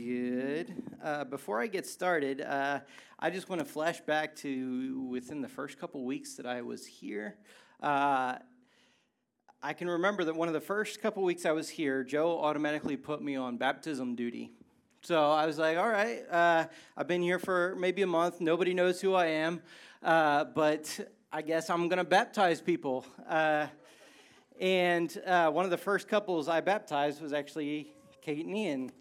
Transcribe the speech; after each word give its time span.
good. 0.00 0.74
Uh, 1.02 1.24
before 1.24 1.60
I 1.60 1.66
get 1.66 1.86
started, 1.86 2.40
uh, 2.40 2.80
I 3.18 3.30
just 3.30 3.50
want 3.50 3.60
to 3.60 3.66
flash 3.66 4.00
back 4.00 4.34
to 4.36 5.06
within 5.10 5.42
the 5.42 5.48
first 5.48 5.78
couple 5.78 6.04
weeks 6.04 6.34
that 6.36 6.46
I 6.46 6.62
was 6.62 6.86
here. 6.86 7.36
Uh, 7.82 8.36
I 9.62 9.72
can 9.74 9.88
remember 9.88 10.24
that 10.24 10.34
one 10.34 10.48
of 10.48 10.54
the 10.54 10.60
first 10.60 11.02
couple 11.02 11.22
weeks 11.22 11.44
I 11.44 11.52
was 11.52 11.68
here, 11.68 12.02
Joe 12.02 12.40
automatically 12.40 12.96
put 12.96 13.22
me 13.22 13.36
on 13.36 13.58
baptism 13.58 14.14
duty. 14.14 14.52
So 15.02 15.30
I 15.30 15.44
was 15.44 15.58
like, 15.58 15.76
all 15.76 15.88
right, 15.88 16.22
uh, 16.30 16.66
I've 16.96 17.06
been 17.06 17.22
here 17.22 17.38
for 17.38 17.76
maybe 17.76 18.00
a 18.00 18.06
month. 18.06 18.40
Nobody 18.40 18.72
knows 18.72 19.02
who 19.02 19.14
I 19.14 19.26
am, 19.26 19.60
uh, 20.02 20.44
but 20.44 20.98
I 21.30 21.42
guess 21.42 21.68
I'm 21.68 21.88
going 21.88 21.98
to 21.98 22.04
baptize 22.04 22.62
people. 22.62 23.04
Uh, 23.28 23.66
and 24.58 25.12
one 25.26 25.64
of 25.64 25.70
the 25.70 25.78
first 25.78 26.08
couples 26.08 26.48
I 26.48 26.60
baptized 26.60 27.20
was 27.20 27.32
actually 27.32 27.92
Kate 28.22 28.46
and 28.46 28.56
Ian. 28.56 28.92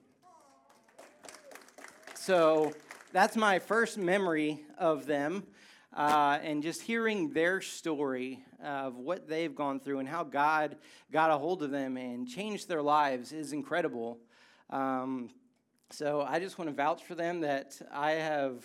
So 2.30 2.74
that's 3.12 3.36
my 3.36 3.58
first 3.58 3.98
memory 3.98 4.62
of 4.78 5.08
them. 5.08 5.48
Uh, 5.92 6.38
and 6.44 6.62
just 6.62 6.80
hearing 6.84 7.34
their 7.34 7.60
story 7.60 8.44
of 8.64 8.98
what 8.98 9.28
they've 9.28 9.56
gone 9.56 9.80
through 9.80 9.98
and 9.98 10.08
how 10.08 10.24
God 10.24 10.78
got 11.12 11.32
a 11.32 11.40
hold 11.40 11.64
of 11.64 11.72
them 11.72 11.98
and 11.98 12.28
changed 12.28 12.68
their 12.68 12.84
lives 12.84 13.32
is 13.32 13.52
incredible. 13.52 14.20
Um, 14.70 15.32
so 15.90 16.22
I 16.22 16.38
just 16.38 16.60
want 16.60 16.70
to 16.70 16.76
vouch 16.76 17.04
for 17.04 17.16
them 17.16 17.42
that 17.42 17.82
I 17.92 18.12
have 18.12 18.64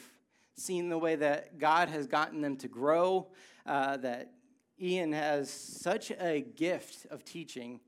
seen 0.56 0.90
the 0.90 0.98
way 0.98 1.16
that 1.16 1.58
God 1.58 1.88
has 1.88 2.06
gotten 2.06 2.42
them 2.42 2.58
to 2.58 2.68
grow, 2.68 3.28
uh, 3.64 3.96
that 3.96 4.30
Ian 4.78 5.10
has 5.12 5.48
such 5.48 6.10
a 6.10 6.42
gift 6.42 7.06
of 7.10 7.24
teaching. 7.24 7.80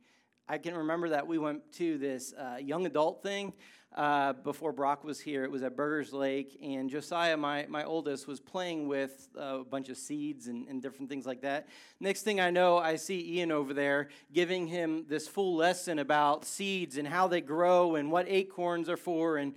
I 0.49 0.57
can 0.57 0.75
remember 0.75 1.11
that 1.11 1.27
we 1.27 1.37
went 1.37 1.71
to 1.75 1.99
this 1.99 2.33
uh, 2.33 2.57
young 2.57 2.87
adult 2.87 3.23
thing 3.23 3.53
uh, 3.95 4.35
before 4.35 4.73
Brock 4.73 5.05
was 5.05 5.21
here. 5.21 5.45
It 5.45 5.51
was 5.51 5.63
at 5.63 5.77
Burgers 5.77 6.13
Lake, 6.13 6.59
and 6.63 6.91
Josiah, 6.91 7.37
my, 7.37 7.67
my 7.69 7.85
oldest, 7.85 8.27
was 8.27 8.41
playing 8.41 8.89
with 8.89 9.29
uh, 9.39 9.61
a 9.61 9.65
bunch 9.65 9.89
of 9.89 9.97
seeds 9.97 10.49
and, 10.49 10.69
and 10.69 10.83
different 10.83 11.09
things 11.09 11.27
like 11.27 11.43
that. 11.43 11.69
Next 11.99 12.23
thing 12.23 12.41
I 12.41 12.51
know, 12.51 12.77
I 12.77 12.97
see 12.97 13.39
Ian 13.39 13.53
over 13.53 13.73
there 13.73 14.09
giving 14.33 14.67
him 14.67 15.07
this 15.09 15.27
full 15.27 15.57
lesson 15.57 15.99
about 15.99 16.45
seeds 16.45 16.99
and 16.99 17.09
how 17.09 17.29
they 17.29 17.41
grow 17.41 17.95
and 17.95 18.11
what 18.11 18.27
acorns 18.29 18.89
are 18.89 18.99
for. 18.99 19.39
And 19.39 19.55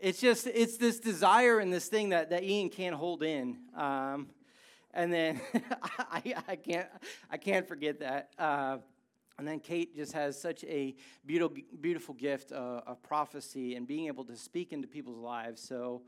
it's 0.00 0.20
just, 0.20 0.46
it's 0.46 0.76
this 0.76 1.00
desire 1.00 1.58
and 1.58 1.72
this 1.72 1.88
thing 1.88 2.10
that, 2.10 2.30
that 2.30 2.44
Ian 2.44 2.68
can't 2.68 2.94
hold 2.94 3.22
in. 3.22 3.58
Um, 3.76 4.28
and 4.94 5.12
then 5.12 5.40
I, 5.98 6.34
I, 6.48 6.56
can't, 6.56 6.88
I 7.30 7.36
can't 7.36 7.66
forget 7.66 8.00
that. 8.00 8.30
Uh, 8.38 8.78
and 9.38 9.46
then 9.46 9.60
Kate 9.60 9.94
just 9.94 10.12
has 10.12 10.40
such 10.40 10.64
a 10.64 10.94
beautiful, 11.26 11.56
beautiful 11.80 12.14
gift 12.14 12.52
uh, 12.52 12.80
of 12.86 13.02
prophecy 13.02 13.74
and 13.74 13.86
being 13.86 14.06
able 14.06 14.24
to 14.24 14.36
speak 14.36 14.72
into 14.72 14.88
people's 14.88 15.18
lives. 15.18 15.60
So 15.60 16.02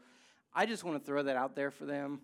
I 0.54 0.64
just 0.64 0.82
want 0.82 0.98
to 0.98 1.04
throw 1.04 1.22
that 1.22 1.36
out 1.36 1.54
there 1.54 1.70
for 1.70 1.84
them. 1.84 2.20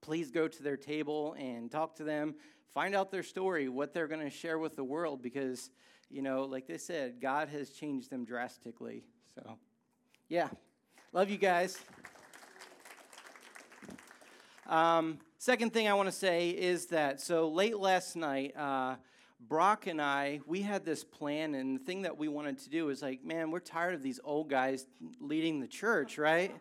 Please 0.00 0.32
go 0.32 0.48
to 0.48 0.62
their 0.62 0.76
table 0.76 1.36
and 1.38 1.70
talk 1.70 1.96
to 1.96 2.04
them, 2.04 2.34
find 2.72 2.94
out 2.94 3.12
their 3.12 3.22
story, 3.22 3.68
what 3.68 3.94
they're 3.94 4.08
going 4.08 4.20
to 4.20 4.30
share 4.30 4.58
with 4.58 4.74
the 4.74 4.84
world, 4.84 5.22
because, 5.22 5.70
you 6.10 6.20
know, 6.20 6.44
like 6.44 6.66
they 6.66 6.78
said, 6.78 7.20
God 7.20 7.48
has 7.48 7.70
changed 7.70 8.10
them 8.10 8.24
drastically. 8.24 9.04
So, 9.36 9.56
yeah, 10.28 10.48
love 11.12 11.30
you 11.30 11.38
guys. 11.38 11.78
Um, 14.66 15.18
second 15.38 15.72
thing 15.72 15.86
I 15.88 15.94
want 15.94 16.08
to 16.08 16.12
say 16.12 16.50
is 16.50 16.86
that 16.86 17.20
so 17.20 17.48
late 17.48 17.78
last 17.78 18.16
night, 18.16 18.56
uh, 18.56 18.96
Brock 19.48 19.86
and 19.86 20.00
I, 20.00 20.40
we 20.46 20.62
had 20.62 20.84
this 20.84 21.04
plan, 21.04 21.54
and 21.54 21.78
the 21.78 21.84
thing 21.84 22.02
that 22.02 22.16
we 22.16 22.28
wanted 22.28 22.58
to 22.60 22.70
do 22.70 22.88
is 22.88 23.02
like, 23.02 23.24
man, 23.24 23.50
we're 23.50 23.60
tired 23.60 23.94
of 23.94 24.02
these 24.02 24.18
old 24.24 24.48
guys 24.48 24.86
leading 25.20 25.60
the 25.60 25.66
church, 25.66 26.16
right? 26.18 26.54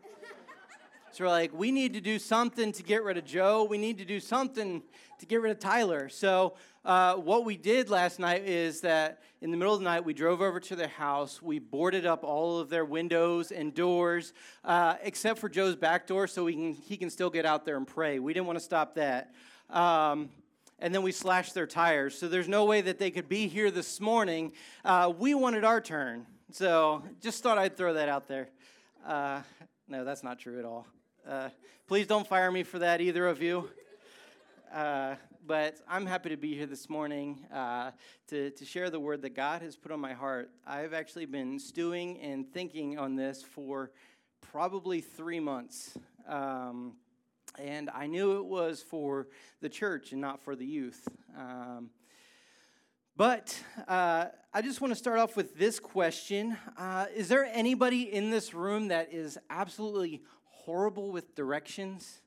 so 1.11 1.23
we're 1.23 1.29
like, 1.29 1.53
we 1.53 1.71
need 1.71 1.93
to 1.93 2.01
do 2.01 2.19
something 2.19 2.71
to 2.73 2.83
get 2.83 3.03
rid 3.03 3.17
of 3.17 3.25
Joe. 3.25 3.63
We 3.63 3.77
need 3.77 3.99
to 3.99 4.05
do 4.05 4.19
something 4.19 4.83
to 5.19 5.25
get 5.25 5.41
rid 5.41 5.51
of 5.51 5.59
Tyler. 5.59 6.09
So 6.09 6.55
uh, 6.83 7.15
what 7.15 7.45
we 7.45 7.55
did 7.55 7.89
last 7.89 8.19
night 8.19 8.45
is 8.45 8.81
that 8.81 9.21
in 9.41 9.51
the 9.51 9.57
middle 9.57 9.73
of 9.73 9.79
the 9.79 9.85
night, 9.85 10.03
we 10.03 10.13
drove 10.13 10.41
over 10.41 10.59
to 10.59 10.75
their 10.75 10.87
house. 10.87 11.41
We 11.41 11.59
boarded 11.59 12.05
up 12.05 12.23
all 12.23 12.59
of 12.59 12.69
their 12.69 12.85
windows 12.85 13.51
and 13.51 13.73
doors, 13.73 14.33
uh, 14.65 14.95
except 15.03 15.39
for 15.39 15.47
Joe's 15.47 15.75
back 15.75 16.07
door, 16.07 16.27
so 16.27 16.43
we 16.43 16.53
can, 16.53 16.73
he 16.73 16.97
can 16.97 17.09
still 17.09 17.29
get 17.29 17.45
out 17.45 17.63
there 17.65 17.77
and 17.77 17.87
pray. 17.87 18.19
We 18.19 18.33
didn't 18.33 18.47
want 18.47 18.59
to 18.59 18.65
stop 18.65 18.95
that. 18.95 19.33
Um, 19.69 20.29
and 20.83 20.93
then 20.93 21.01
we 21.01 21.13
slashed 21.13 21.53
their 21.53 21.65
tires. 21.65 22.13
So 22.13 22.27
there's 22.27 22.49
no 22.49 22.65
way 22.65 22.81
that 22.81 22.99
they 22.99 23.09
could 23.09 23.29
be 23.29 23.47
here 23.47 23.71
this 23.71 24.01
morning. 24.01 24.51
Uh, 24.83 25.13
we 25.17 25.33
wanted 25.33 25.63
our 25.63 25.79
turn. 25.79 26.25
So 26.51 27.01
just 27.21 27.41
thought 27.41 27.57
I'd 27.57 27.77
throw 27.77 27.93
that 27.93 28.09
out 28.09 28.27
there. 28.27 28.49
Uh, 29.07 29.43
no, 29.87 30.03
that's 30.03 30.23
not 30.23 30.39
true 30.39 30.59
at 30.59 30.65
all. 30.65 30.85
Uh, 31.25 31.47
please 31.87 32.05
don't 32.05 32.27
fire 32.27 32.51
me 32.51 32.63
for 32.63 32.79
that, 32.79 32.99
either 32.99 33.25
of 33.25 33.41
you. 33.41 33.69
Uh, 34.73 35.15
but 35.47 35.77
I'm 35.87 36.05
happy 36.05 36.27
to 36.29 36.37
be 36.37 36.53
here 36.53 36.65
this 36.65 36.89
morning 36.89 37.45
uh, 37.53 37.91
to, 38.27 38.49
to 38.51 38.65
share 38.65 38.89
the 38.89 38.99
word 38.99 39.21
that 39.21 39.35
God 39.35 39.61
has 39.61 39.77
put 39.77 39.93
on 39.93 40.01
my 40.01 40.11
heart. 40.11 40.49
I've 40.67 40.93
actually 40.93 41.27
been 41.27 41.59
stewing 41.59 42.19
and 42.19 42.45
thinking 42.51 42.99
on 42.99 43.15
this 43.15 43.41
for 43.41 43.91
probably 44.51 44.99
three 44.99 45.39
months. 45.39 45.97
Um, 46.27 46.97
and 47.59 47.89
I 47.93 48.07
knew 48.07 48.37
it 48.37 48.45
was 48.45 48.81
for 48.81 49.27
the 49.61 49.69
church 49.69 50.11
and 50.11 50.21
not 50.21 50.41
for 50.41 50.55
the 50.55 50.65
youth. 50.65 51.07
Um, 51.37 51.89
but 53.15 53.61
uh, 53.87 54.25
I 54.53 54.61
just 54.61 54.81
want 54.81 54.91
to 54.91 54.95
start 54.95 55.19
off 55.19 55.35
with 55.35 55.57
this 55.57 55.79
question 55.79 56.57
uh, 56.77 57.05
Is 57.15 57.27
there 57.27 57.45
anybody 57.45 58.11
in 58.13 58.31
this 58.31 58.53
room 58.53 58.87
that 58.87 59.13
is 59.13 59.37
absolutely 59.49 60.23
horrible 60.45 61.11
with 61.11 61.35
directions? 61.35 62.21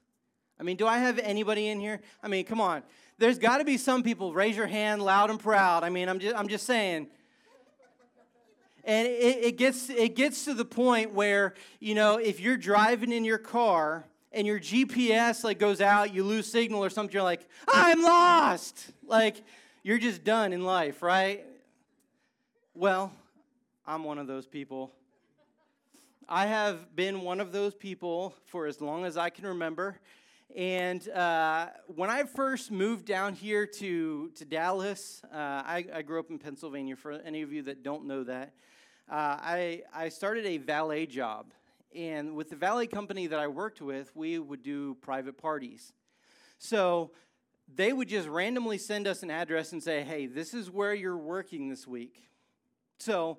I 0.59 0.63
mean, 0.63 0.77
do 0.77 0.87
I 0.87 0.99
have 0.99 1.19
anybody 1.19 1.69
in 1.69 1.81
here? 1.81 2.01
I 2.23 2.29
mean, 2.29 2.45
come 2.45 2.61
on. 2.61 2.83
There's 3.19 3.39
got 3.39 3.59
to 3.59 3.65
be 3.65 3.77
some 3.77 4.03
people. 4.03 4.33
Raise 4.33 4.57
your 4.57 4.67
hand 4.67 5.03
loud 5.03 5.31
and 5.31 5.41
proud. 5.41 5.85
I 5.85 5.91
mean, 5.91 6.09
I'm 6.09 6.19
just, 6.19 6.37
I'm 6.37 6.49
just 6.49 6.67
saying. 6.67 7.09
And 8.85 9.09
it, 9.09 9.45
it, 9.45 9.57
gets, 9.57 9.91
it 9.91 10.15
gets 10.15 10.45
to 10.45 10.55
the 10.55 10.65
point 10.65 11.13
where, 11.13 11.55
you 11.81 11.97
know, 11.97 12.19
if 12.19 12.39
you're 12.39 12.57
driving 12.57 13.11
in 13.11 13.25
your 13.25 13.39
car 13.39 14.05
and 14.37 14.47
your 14.47 14.61
GPS 14.61 15.43
like 15.43 15.59
goes 15.59 15.81
out, 15.81 16.13
you 16.13 16.23
lose 16.23 16.47
signal 16.47 16.85
or 16.85 16.91
something, 16.91 17.15
you're 17.15 17.23
like, 17.23 17.49
I'm 17.67 18.03
lost. 18.03 18.93
Like 19.05 19.43
you're 19.83 19.99
just 19.99 20.25
done 20.25 20.53
in 20.53 20.63
life, 20.63 21.03
right? 21.03 21.45
Well, 22.75 23.11
I'm 23.87 24.05
one 24.05 24.19
of 24.19 24.27
those 24.27 24.47
people. 24.47 24.93
I 26.29 26.47
have 26.47 26.95
been 26.95 27.23
one 27.23 27.41
of 27.41 27.51
those 27.51 27.75
people 27.75 28.35
for 28.45 28.67
as 28.67 28.81
long 28.81 29.07
as 29.07 29.17
I 29.17 29.31
can 29.31 29.47
remember. 29.47 29.99
And 30.55 31.09
uh, 31.09 31.69
when 31.87 32.11
I 32.11 32.25
first 32.25 32.71
moved 32.71 33.07
down 33.07 33.35
here 33.35 33.67
to, 33.67 34.31
to 34.31 34.45
Dallas, 34.45 35.23
uh, 35.33 35.37
I, 35.37 35.87
I, 35.93 36.03
grew 36.03 36.21
up 36.21 36.31
in 36.31 36.39
Pennsylvania, 36.39 36.97
for 36.97 37.13
any 37.13 37.43
of 37.43 37.53
you 37.53 37.63
that 37.63 37.83
don't 37.83 38.07
know 38.07 38.23
that. 38.25 38.53
Uh, 39.11 39.15
I, 39.15 39.83
I 39.95 40.09
started 40.09 40.47
a 40.47 40.59
valet 40.59 41.07
job. 41.07 41.47
And 41.97 42.37
with 42.37 42.51
the 42.51 42.57
valet 42.57 42.87
company 42.87 43.27
that 43.27 43.39
I 43.39 43.47
worked 43.47 43.81
with, 43.81 44.15
we 44.15 44.39
would 44.39 44.63
do 44.63 44.97
private 45.01 45.39
parties. 45.39 45.95
So 46.59 47.13
they 47.75 47.93
would 47.93 48.09
just 48.09 48.29
randomly 48.29 48.77
send 48.77 49.07
us 49.07 49.23
an 49.23 49.31
address 49.31 49.73
and 49.73 49.83
say, 49.83 50.03
hey, 50.03 50.27
this 50.27 50.53
is 50.53 50.71
where 50.71 50.93
you're 50.93 51.17
working 51.17 51.69
this 51.71 51.87
week. 51.87 52.29
So 52.99 53.39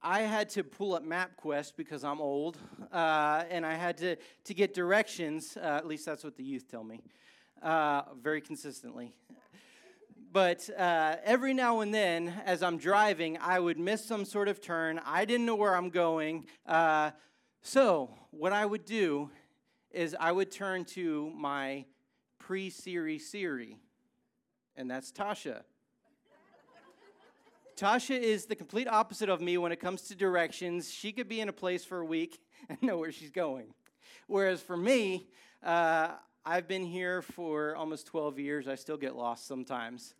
I 0.00 0.20
had 0.20 0.50
to 0.50 0.62
pull 0.62 0.94
up 0.94 1.04
MapQuest 1.04 1.72
because 1.76 2.04
I'm 2.04 2.20
old, 2.20 2.58
uh, 2.92 3.44
and 3.50 3.66
I 3.66 3.74
had 3.74 3.96
to, 3.98 4.16
to 4.44 4.54
get 4.54 4.72
directions. 4.72 5.56
Uh, 5.56 5.64
at 5.64 5.86
least 5.86 6.06
that's 6.06 6.22
what 6.22 6.36
the 6.36 6.44
youth 6.44 6.70
tell 6.70 6.84
me, 6.84 7.02
uh, 7.62 8.02
very 8.22 8.40
consistently. 8.40 9.12
But 10.32 10.68
uh, 10.78 11.16
every 11.24 11.54
now 11.54 11.80
and 11.80 11.94
then, 11.94 12.34
as 12.44 12.62
I'm 12.62 12.76
driving, 12.76 13.38
I 13.38 13.58
would 13.58 13.78
miss 13.78 14.04
some 14.04 14.24
sort 14.24 14.48
of 14.48 14.60
turn. 14.60 15.00
I 15.04 15.24
didn't 15.24 15.46
know 15.46 15.56
where 15.56 15.74
I'm 15.74 15.90
going. 15.90 16.46
So, 17.66 18.10
what 18.30 18.52
I 18.52 18.66
would 18.66 18.84
do 18.84 19.30
is 19.90 20.14
I 20.20 20.32
would 20.32 20.50
turn 20.50 20.84
to 20.84 21.32
my 21.34 21.86
pre 22.38 22.68
Siri 22.68 23.18
Siri, 23.18 23.78
and 24.76 24.90
that's 24.90 25.10
Tasha. 25.10 25.62
Tasha 27.74 28.20
is 28.20 28.44
the 28.44 28.54
complete 28.54 28.86
opposite 28.86 29.30
of 29.30 29.40
me 29.40 29.56
when 29.56 29.72
it 29.72 29.80
comes 29.80 30.02
to 30.02 30.14
directions. 30.14 30.92
She 30.92 31.10
could 31.10 31.26
be 31.26 31.40
in 31.40 31.48
a 31.48 31.54
place 31.54 31.86
for 31.86 32.00
a 32.00 32.04
week 32.04 32.38
and 32.68 32.82
know 32.82 32.98
where 32.98 33.10
she's 33.10 33.30
going. 33.30 33.72
Whereas 34.26 34.60
for 34.60 34.76
me, 34.76 35.26
uh, 35.62 36.10
I've 36.44 36.68
been 36.68 36.84
here 36.84 37.22
for 37.22 37.76
almost 37.76 38.06
12 38.08 38.38
years. 38.38 38.68
I 38.68 38.74
still 38.74 38.98
get 38.98 39.16
lost 39.16 39.46
sometimes. 39.46 40.14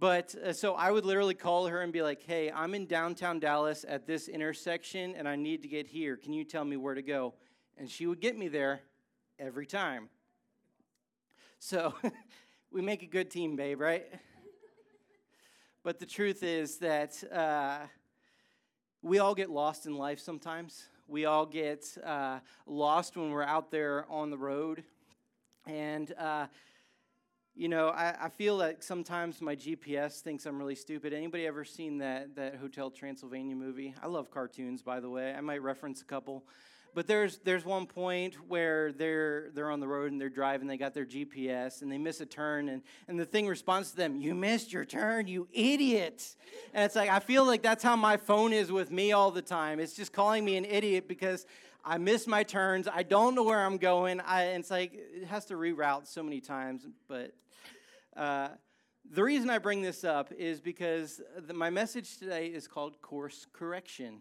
But 0.00 0.34
uh, 0.34 0.52
so 0.52 0.74
I 0.74 0.90
would 0.90 1.04
literally 1.04 1.34
call 1.34 1.66
her 1.66 1.80
and 1.80 1.92
be 1.92 2.02
like, 2.02 2.22
hey, 2.22 2.50
I'm 2.50 2.74
in 2.74 2.86
downtown 2.86 3.38
Dallas 3.38 3.84
at 3.86 4.06
this 4.06 4.28
intersection 4.28 5.14
and 5.14 5.28
I 5.28 5.36
need 5.36 5.62
to 5.62 5.68
get 5.68 5.86
here. 5.86 6.16
Can 6.16 6.32
you 6.32 6.44
tell 6.44 6.64
me 6.64 6.76
where 6.76 6.94
to 6.94 7.02
go? 7.02 7.34
And 7.78 7.88
she 7.88 8.06
would 8.06 8.20
get 8.20 8.36
me 8.36 8.48
there 8.48 8.80
every 9.38 9.66
time. 9.66 10.08
So 11.60 11.94
we 12.72 12.82
make 12.82 13.02
a 13.02 13.06
good 13.06 13.30
team, 13.30 13.56
babe, 13.56 13.80
right? 13.80 14.04
but 15.84 15.98
the 16.00 16.06
truth 16.06 16.42
is 16.42 16.78
that 16.78 17.22
uh, 17.32 17.86
we 19.00 19.18
all 19.18 19.34
get 19.34 19.48
lost 19.48 19.86
in 19.86 19.96
life 19.96 20.18
sometimes. 20.18 20.88
We 21.06 21.24
all 21.24 21.46
get 21.46 21.86
uh, 22.04 22.40
lost 22.66 23.16
when 23.16 23.30
we're 23.30 23.42
out 23.42 23.70
there 23.70 24.06
on 24.10 24.30
the 24.30 24.38
road. 24.38 24.82
And, 25.66 26.12
uh, 26.18 26.46
you 27.56 27.68
know, 27.68 27.88
I, 27.88 28.14
I, 28.22 28.28
feel 28.30 28.58
that 28.58 28.82
sometimes 28.82 29.40
my 29.40 29.54
GPS 29.54 30.20
thinks 30.20 30.44
I'm 30.44 30.58
really 30.58 30.74
stupid. 30.74 31.12
Anybody 31.12 31.46
ever 31.46 31.64
seen 31.64 31.98
that, 31.98 32.34
that 32.34 32.56
Hotel 32.56 32.90
Transylvania 32.90 33.54
movie? 33.54 33.94
I 34.02 34.08
love 34.08 34.30
cartoons, 34.30 34.82
by 34.82 34.98
the 34.98 35.08
way. 35.08 35.32
I 35.32 35.40
might 35.40 35.62
reference 35.62 36.02
a 36.02 36.04
couple. 36.04 36.44
But 36.94 37.08
there's 37.08 37.38
there's 37.38 37.64
one 37.64 37.86
point 37.86 38.36
where 38.48 38.92
they're 38.92 39.50
they're 39.52 39.70
on 39.70 39.80
the 39.80 39.88
road 39.88 40.12
and 40.12 40.20
they're 40.20 40.28
driving, 40.28 40.68
they 40.68 40.76
got 40.76 40.94
their 40.94 41.04
GPS 41.04 41.82
and 41.82 41.90
they 41.90 41.98
miss 41.98 42.20
a 42.20 42.26
turn 42.26 42.68
and, 42.68 42.82
and 43.08 43.18
the 43.18 43.24
thing 43.24 43.48
responds 43.48 43.90
to 43.90 43.96
them, 43.96 44.16
You 44.16 44.32
missed 44.32 44.72
your 44.72 44.84
turn, 44.84 45.26
you 45.26 45.48
idiot. 45.52 46.36
And 46.72 46.84
it's 46.84 46.94
like 46.94 47.10
I 47.10 47.18
feel 47.18 47.44
like 47.44 47.62
that's 47.62 47.82
how 47.82 47.96
my 47.96 48.16
phone 48.16 48.52
is 48.52 48.70
with 48.70 48.92
me 48.92 49.10
all 49.10 49.32
the 49.32 49.42
time. 49.42 49.80
It's 49.80 49.94
just 49.94 50.12
calling 50.12 50.44
me 50.44 50.56
an 50.56 50.64
idiot 50.64 51.08
because 51.08 51.46
I 51.86 51.98
miss 51.98 52.26
my 52.26 52.44
turns. 52.44 52.88
I 52.88 53.02
don't 53.02 53.34
know 53.34 53.42
where 53.42 53.60
I'm 53.60 53.76
going. 53.76 54.20
I, 54.20 54.44
it's 54.44 54.70
like 54.70 54.94
it 54.94 55.26
has 55.26 55.44
to 55.46 55.54
reroute 55.54 56.06
so 56.06 56.22
many 56.22 56.40
times. 56.40 56.86
But 57.08 57.34
uh, 58.16 58.48
the 59.10 59.22
reason 59.22 59.50
I 59.50 59.58
bring 59.58 59.82
this 59.82 60.02
up 60.02 60.32
is 60.32 60.62
because 60.62 61.20
the, 61.46 61.52
my 61.52 61.68
message 61.68 62.16
today 62.16 62.46
is 62.46 62.66
called 62.66 63.02
course 63.02 63.46
correction. 63.52 64.20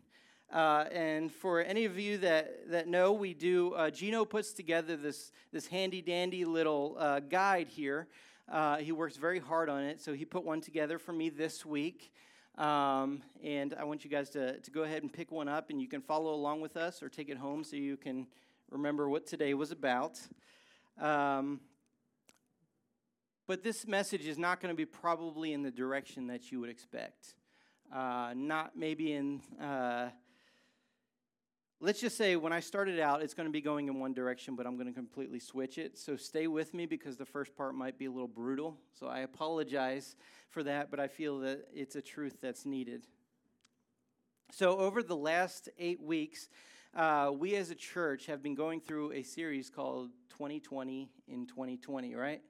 Uh, 0.51 0.85
and 0.91 1.31
for 1.31 1.61
any 1.61 1.85
of 1.85 1.97
you 1.97 2.17
that, 2.17 2.69
that 2.69 2.89
know, 2.89 3.13
we 3.13 3.33
do, 3.33 3.73
uh, 3.75 3.89
Gino 3.89 4.25
puts 4.25 4.51
together 4.51 4.97
this, 4.97 5.31
this 5.53 5.67
handy 5.67 6.01
dandy 6.01 6.43
little 6.43 6.97
uh, 6.99 7.21
guide 7.21 7.69
here. 7.69 8.09
Uh, 8.51 8.75
he 8.77 8.91
works 8.91 9.15
very 9.15 9.39
hard 9.39 9.69
on 9.69 9.83
it, 9.83 10.01
so 10.01 10.11
he 10.11 10.25
put 10.25 10.43
one 10.43 10.59
together 10.59 10.99
for 10.99 11.13
me 11.13 11.29
this 11.29 11.65
week. 11.65 12.11
Um, 12.57 13.23
and 13.43 13.73
I 13.79 13.83
want 13.83 14.03
you 14.03 14.11
guys 14.11 14.29
to, 14.31 14.59
to 14.59 14.71
go 14.71 14.83
ahead 14.83 15.01
and 15.01 15.11
pick 15.11 15.31
one 15.31 15.47
up, 15.47 15.69
and 15.69 15.81
you 15.81 15.87
can 15.87 16.01
follow 16.01 16.33
along 16.33 16.61
with 16.61 16.77
us 16.77 17.01
or 17.01 17.09
take 17.09 17.29
it 17.29 17.37
home 17.37 17.63
so 17.63 17.75
you 17.75 17.97
can 17.97 18.27
remember 18.69 19.09
what 19.09 19.25
today 19.25 19.53
was 19.53 19.71
about. 19.71 20.19
Um, 21.01 21.61
but 23.47 23.63
this 23.63 23.87
message 23.87 24.25
is 24.25 24.37
not 24.37 24.61
going 24.61 24.71
to 24.71 24.77
be 24.77 24.85
probably 24.85 25.51
in 25.51 25.63
the 25.63 25.71
direction 25.71 26.27
that 26.27 26.51
you 26.51 26.59
would 26.59 26.69
expect. 26.69 27.33
Uh, 27.93 28.33
not 28.35 28.77
maybe 28.77 29.13
in 29.13 29.41
uh, 29.61 30.09
let's 31.83 31.99
just 31.99 32.15
say 32.15 32.37
when 32.37 32.53
I 32.53 32.61
started 32.61 32.97
out, 32.97 33.21
it's 33.21 33.33
going 33.33 33.45
to 33.45 33.51
be 33.51 33.59
going 33.59 33.89
in 33.89 33.99
one 33.99 34.13
direction, 34.13 34.55
but 34.55 34.65
I'm 34.65 34.77
going 34.77 34.87
to 34.87 34.93
completely 34.93 35.39
switch 35.39 35.77
it. 35.77 35.97
So 35.97 36.15
stay 36.15 36.47
with 36.47 36.73
me 36.73 36.85
because 36.85 37.17
the 37.17 37.25
first 37.25 37.57
part 37.57 37.75
might 37.75 37.99
be 37.99 38.05
a 38.05 38.11
little 38.11 38.27
brutal. 38.27 38.77
So 38.97 39.07
I 39.07 39.19
apologize 39.19 40.15
for 40.49 40.63
that, 40.63 40.89
but 40.89 41.01
I 41.01 41.09
feel 41.09 41.39
that 41.39 41.67
it's 41.73 41.97
a 41.97 42.01
truth 42.01 42.37
that's 42.41 42.65
needed. 42.65 43.05
So, 44.51 44.77
over 44.77 45.01
the 45.01 45.15
last 45.15 45.67
eight 45.79 45.99
weeks, 45.99 46.47
uh, 46.95 47.31
we 47.35 47.55
as 47.55 47.71
a 47.71 47.75
church 47.75 48.27
have 48.27 48.43
been 48.43 48.53
going 48.53 48.81
through 48.81 49.11
a 49.13 49.23
series 49.23 49.71
called 49.71 50.11
2020 50.29 51.09
in 51.27 51.47
2020, 51.47 52.13
right? 52.13 52.41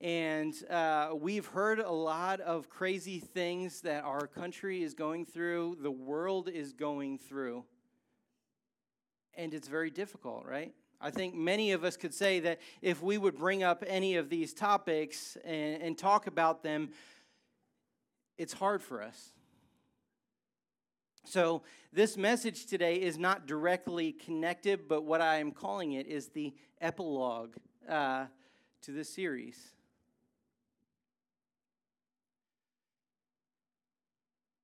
And 0.00 0.54
uh, 0.70 1.10
we've 1.14 1.44
heard 1.44 1.80
a 1.80 1.90
lot 1.90 2.40
of 2.40 2.70
crazy 2.70 3.18
things 3.18 3.82
that 3.82 4.04
our 4.04 4.26
country 4.26 4.82
is 4.82 4.94
going 4.94 5.26
through, 5.26 5.76
the 5.82 5.90
world 5.90 6.48
is 6.48 6.72
going 6.72 7.18
through 7.18 7.64
and 9.38 9.54
it's 9.54 9.68
very 9.68 9.90
difficult, 9.90 10.44
right? 10.44 10.74
I 11.00 11.10
think 11.10 11.34
many 11.34 11.70
of 11.72 11.84
us 11.84 11.96
could 11.96 12.12
say 12.12 12.40
that 12.40 12.58
if 12.82 13.00
we 13.02 13.16
would 13.16 13.36
bring 13.36 13.62
up 13.62 13.84
any 13.86 14.16
of 14.16 14.28
these 14.28 14.52
topics 14.52 15.38
and, 15.44 15.80
and 15.80 15.96
talk 15.96 16.26
about 16.26 16.64
them, 16.64 16.90
it's 18.36 18.52
hard 18.52 18.82
for 18.82 19.00
us. 19.00 19.30
So, 21.24 21.62
this 21.92 22.16
message 22.16 22.66
today 22.66 22.96
is 22.96 23.18
not 23.18 23.46
directly 23.46 24.12
connected, 24.12 24.88
but 24.88 25.04
what 25.04 25.20
I 25.20 25.36
am 25.36 25.52
calling 25.52 25.92
it 25.92 26.06
is 26.06 26.28
the 26.28 26.54
epilogue 26.80 27.54
uh, 27.88 28.26
to 28.82 28.92
this 28.92 29.14
series. 29.14 29.58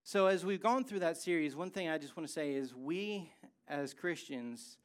So, 0.05 0.27
as 0.27 0.45
we've 0.45 0.63
gone 0.63 0.85
through 0.85 1.01
that 1.01 1.19
series, 1.19 1.55
one 1.55 1.71
thing 1.71 1.89
I 1.89 1.99
just 1.99 2.17
want 2.17 2.27
to 2.27 2.33
say 2.33 2.55
is 2.55 2.75
we 2.75 3.31
as 3.69 3.95
Christians 3.95 4.79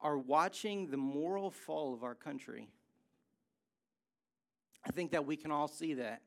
are 0.00 0.18
watching 0.18 0.90
the 0.90 0.96
moral 0.96 1.50
fall 1.50 1.92
of 1.94 2.04
our 2.04 2.14
country. 2.14 2.68
I 4.86 4.90
think 4.90 5.12
that 5.12 5.26
we 5.26 5.36
can 5.36 5.50
all 5.50 5.68
see 5.68 5.94
that. 5.94 6.22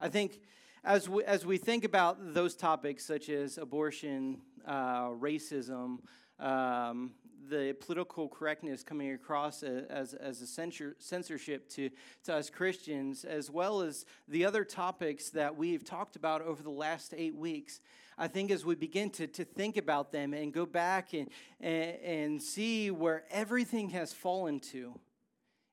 I 0.00 0.08
think 0.08 0.40
as 0.82 1.08
we, 1.08 1.24
as 1.24 1.46
we 1.46 1.58
think 1.58 1.84
about 1.84 2.34
those 2.34 2.54
topics 2.54 3.04
such 3.04 3.28
as 3.28 3.58
abortion, 3.58 4.40
uh, 4.66 5.08
racism, 5.08 5.98
um, 6.38 7.12
the 7.48 7.76
political 7.80 8.28
correctness 8.28 8.82
coming 8.82 9.12
across 9.12 9.62
as, 9.62 10.14
as 10.14 10.40
a 10.40 10.46
censor, 10.46 10.96
censorship 10.98 11.68
to, 11.68 11.90
to 12.24 12.34
us 12.34 12.50
Christians, 12.50 13.24
as 13.24 13.50
well 13.50 13.82
as 13.82 14.06
the 14.28 14.44
other 14.44 14.64
topics 14.64 15.30
that 15.30 15.56
we've 15.56 15.84
talked 15.84 16.16
about 16.16 16.42
over 16.42 16.62
the 16.62 16.70
last 16.70 17.14
eight 17.16 17.34
weeks, 17.34 17.80
I 18.16 18.28
think 18.28 18.50
as 18.50 18.64
we 18.64 18.74
begin 18.74 19.10
to, 19.10 19.26
to 19.26 19.44
think 19.44 19.76
about 19.76 20.12
them 20.12 20.34
and 20.34 20.52
go 20.52 20.66
back 20.66 21.14
and, 21.14 21.28
and, 21.60 21.96
and 22.04 22.42
see 22.42 22.90
where 22.90 23.24
everything 23.30 23.90
has 23.90 24.12
fallen 24.12 24.60
to, 24.72 24.98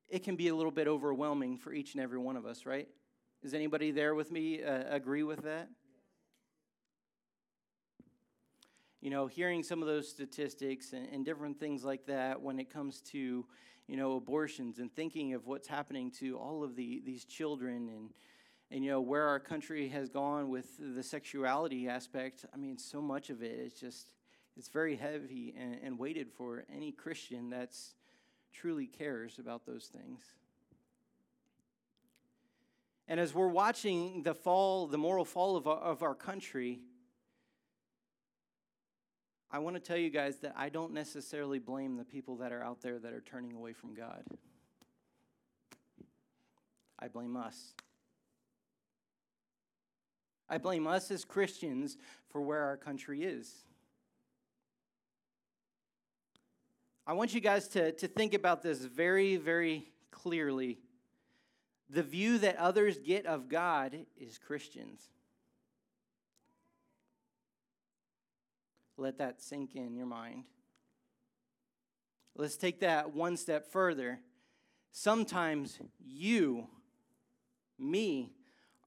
it 0.10 0.24
can 0.24 0.36
be 0.36 0.48
a 0.48 0.56
little 0.56 0.72
bit 0.72 0.88
overwhelming 0.88 1.58
for 1.58 1.72
each 1.72 1.94
and 1.94 2.04
every 2.04 2.18
one 2.18 2.36
of 2.36 2.46
us, 2.46 2.66
right? 2.66 2.88
Is 3.44 3.54
anybody 3.54 3.92
there 3.92 4.16
with 4.16 4.32
me 4.32 4.64
uh, 4.64 4.84
agree 4.90 5.24
with 5.24 5.44
that? 5.44 5.70
You 9.02 9.10
know, 9.10 9.28
hearing 9.28 9.64
some 9.64 9.82
of 9.82 9.88
those 9.88 10.08
statistics 10.08 10.94
and, 10.94 11.08
and 11.12 11.26
different 11.26 11.60
things 11.60 11.84
like 11.84 12.06
that 12.08 12.42
when 12.42 12.60
it 12.60 12.70
comes 12.70 13.02
to, 13.12 13.46
you 13.88 13.98
know, 13.98 14.16
abortions 14.16 14.80
and 14.80 14.94
thinking 14.94 15.34
of 15.34 15.48
what's 15.48 15.68
happening 15.68 16.12
to 16.20 16.38
all 16.38 16.64
of 16.64 16.76
the, 16.76 17.02
these 17.06 17.26
children 17.26 17.90
and, 17.90 18.10
and 18.72 18.86
you 18.86 18.90
know 18.90 19.02
where 19.02 19.28
our 19.28 19.40
country 19.40 19.90
has 19.90 20.10
gone 20.10 20.50
with 20.50 20.68
the 20.80 21.04
sexuality 21.04 21.88
aspect 21.88 22.46
i 22.54 22.58
mean 22.58 22.78
so 22.78 23.02
much 23.02 23.30
of 23.30 23.44
it 23.44 23.60
is 23.60 23.74
just 23.74 24.12
it's 24.58 24.70
very 24.70 24.96
heavy 24.96 25.54
and, 25.60 25.78
and 25.84 26.00
weighted 26.00 26.32
for 26.32 26.64
any 26.74 26.92
christian 26.92 27.50
that's 27.50 27.96
truly 28.54 28.86
cares 28.86 29.40
about 29.40 29.66
those 29.66 29.86
things. 29.86 30.22
And 33.08 33.20
as 33.20 33.34
we're 33.34 33.48
watching 33.48 34.24
the 34.24 34.34
fall 34.34 34.88
the 34.88 34.98
moral 34.98 35.26
fall 35.26 35.58
of 35.58 35.68
our, 35.68 35.78
of 35.78 36.02
our 36.02 36.16
country 36.16 36.80
i 39.52 39.60
want 39.60 39.76
to 39.76 39.82
tell 39.82 39.98
you 39.98 40.10
guys 40.10 40.38
that 40.38 40.54
i 40.56 40.70
don't 40.70 40.94
necessarily 40.94 41.60
blame 41.60 41.98
the 41.98 42.06
people 42.06 42.38
that 42.38 42.54
are 42.54 42.64
out 42.64 42.82
there 42.82 43.00
that 43.00 43.12
are 43.12 43.22
turning 43.22 43.54
away 43.54 43.74
from 43.74 43.94
god. 43.94 44.24
I 47.00 47.08
blame 47.10 47.36
us 47.36 47.74
I 50.52 50.58
blame 50.58 50.86
us 50.86 51.10
as 51.12 51.24
Christians 51.24 51.98
for 52.30 52.42
where 52.42 52.64
our 52.64 52.76
country 52.76 53.24
is. 53.24 53.50
I 57.08 57.14
want 57.14 57.34
you 57.34 57.40
guys 57.40 57.70
to, 57.70 57.94
to 57.94 58.08
think 58.10 58.34
about 58.34 58.62
this 58.62 58.80
very, 58.80 59.38
very 59.38 59.88
clearly. 60.12 60.78
The 61.90 62.04
view 62.04 62.38
that 62.40 62.58
others 62.58 63.00
get 63.00 63.26
of 63.26 63.48
God 63.48 63.98
is 64.20 64.38
Christians. 64.38 65.02
Let 68.98 69.20
that 69.20 69.42
sink 69.42 69.76
in 69.76 69.96
your 69.96 70.06
mind. 70.06 70.44
Let's 72.36 72.58
take 72.58 72.82
that 72.82 73.16
one 73.16 73.38
step 73.38 73.72
further. 73.72 74.20
Sometimes 74.92 75.80
you, 75.98 76.68
me, 77.80 78.34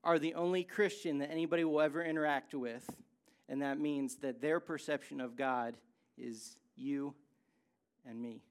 are 0.04 0.18
the 0.18 0.34
only 0.34 0.62
Christian 0.62 1.18
that 1.18 1.30
anybody 1.30 1.64
will 1.64 1.80
ever 1.80 2.04
interact 2.04 2.54
with. 2.54 2.88
And 3.48 3.62
that 3.62 3.80
means 3.80 4.16
that 4.16 4.40
their 4.40 4.60
perception 4.60 5.20
of 5.20 5.36
God 5.36 5.76
is 6.16 6.56
you 6.76 7.14
and 8.06 8.20
me. 8.20 8.42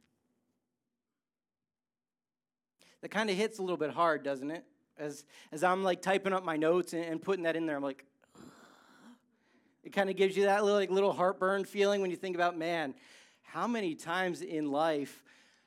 That 3.01 3.09
kind 3.09 3.29
of 3.29 3.35
hits 3.35 3.59
a 3.59 3.61
little 3.61 3.77
bit 3.77 3.91
hard, 3.91 4.23
doesn't 4.23 4.49
it? 4.49 4.65
As, 4.97 5.25
as 5.51 5.63
I'm 5.63 5.83
like 5.83 6.01
typing 6.01 6.33
up 6.33 6.43
my 6.43 6.57
notes 6.57 6.93
and, 6.93 7.03
and 7.03 7.21
putting 7.21 7.43
that 7.43 7.55
in 7.55 7.65
there, 7.65 7.75
I'm 7.75 7.83
like, 7.83 8.05
it 9.83 9.91
kind 9.91 10.09
of 10.09 10.15
gives 10.15 10.35
you 10.37 10.43
that 10.43 10.63
little, 10.63 10.79
like, 10.79 10.89
little 10.89 11.13
heartburn 11.13 11.65
feeling 11.65 12.01
when 12.01 12.11
you 12.11 12.17
think 12.17 12.35
about, 12.35 12.57
man, 12.57 12.93
how 13.41 13.67
many 13.67 13.95
times 13.95 14.41
in 14.41 14.71
life 14.71 15.22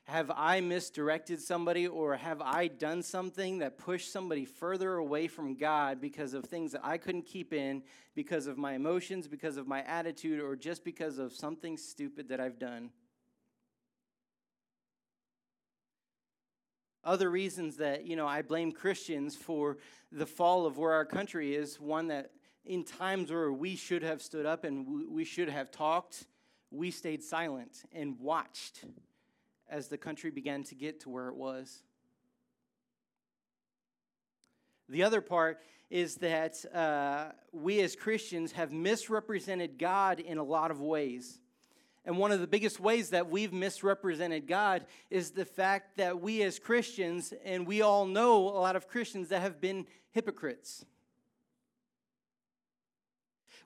have 0.07 0.31
I 0.35 0.61
misdirected 0.61 1.41
somebody 1.41 1.89
or 1.89 2.15
have 2.15 2.41
I 2.41 2.69
done 2.69 3.03
something 3.03 3.59
that 3.59 3.77
pushed 3.77 4.13
somebody 4.13 4.45
further 4.45 4.95
away 4.95 5.27
from 5.27 5.57
God 5.57 6.01
because 6.01 6.33
of 6.33 6.45
things 6.45 6.73
that 6.73 6.83
I 6.85 6.97
couldn't 6.97 7.27
keep 7.27 7.53
in, 7.53 7.83
because 8.15 8.47
of 8.47 8.57
my 8.57 8.75
emotions, 8.75 9.27
because 9.27 9.57
of 9.57 9.67
my 9.67 9.83
attitude, 9.83 10.41
or 10.41 10.55
just 10.55 10.85
because 10.85 11.19
of 11.19 11.33
something 11.33 11.77
stupid 11.77 12.29
that 12.29 12.39
I've 12.39 12.61
done? 12.61 12.91
Other 17.03 17.29
reasons 17.29 17.77
that, 17.79 18.07
you 18.07 18.15
know, 18.15 18.29
I 18.29 18.43
blame 18.43 18.71
Christians 18.71 19.35
for 19.35 19.79
the 20.13 20.27
fall 20.27 20.67
of 20.67 20.79
where 20.79 20.93
our 20.93 21.05
country 21.05 21.57
is 21.57 21.81
one 21.81 22.09
that 22.09 22.31
in 22.65 22.85
times 22.85 23.33
where 23.33 23.53
we 23.53 23.75
should 23.75 24.05
have 24.05 24.23
stood 24.23 24.47
up 24.47 24.63
and 24.63 25.11
we 25.11 25.25
should 25.25 25.49
have 25.49 25.73
talked, 25.73 26.27
we 26.71 26.93
stayed 26.93 27.25
silent 27.25 27.83
and 27.93 28.21
watched 28.21 28.85
as 29.69 29.89
the 29.89 29.99
country 29.99 30.31
began 30.31 30.63
to 30.65 30.75
get 30.75 31.01
to 31.01 31.11
where 31.11 31.29
it 31.29 31.37
was. 31.37 31.83
The 34.89 35.03
other 35.03 35.21
part 35.21 35.59
is 35.91 36.17
that 36.17 36.65
uh, 36.75 37.33
we 37.53 37.81
as 37.81 37.97
Christians 37.97 38.53
have 38.53 38.73
misrepresented 38.73 39.79
God 39.79 40.21
in 40.21 40.39
a 40.39 40.43
lot 40.43 40.71
of 40.71 40.81
ways. 40.81 41.39
And 42.05 42.19
one 42.19 42.31
of 42.31 42.41
the 42.41 42.47
biggest 42.47 42.79
ways 42.79 43.11
that 43.11 43.29
we've 43.29 43.53
misrepresented 43.53 44.47
God 44.47 44.87
is 45.11 45.33
the 45.33 45.45
fact 45.45 45.97
that 45.97 46.21
we 46.21 46.43
as 46.43 46.61
Christians, 46.61 47.33
and 47.45 47.67
we 47.67 47.83
all 47.83 48.07
know 48.07 48.49
a 48.49 48.61
lot 48.61 48.77
of 48.77 48.87
Christians 48.87 49.29
that 49.29 49.43
have 49.43 49.61
been 49.61 49.87
hypocrites. 50.13 50.85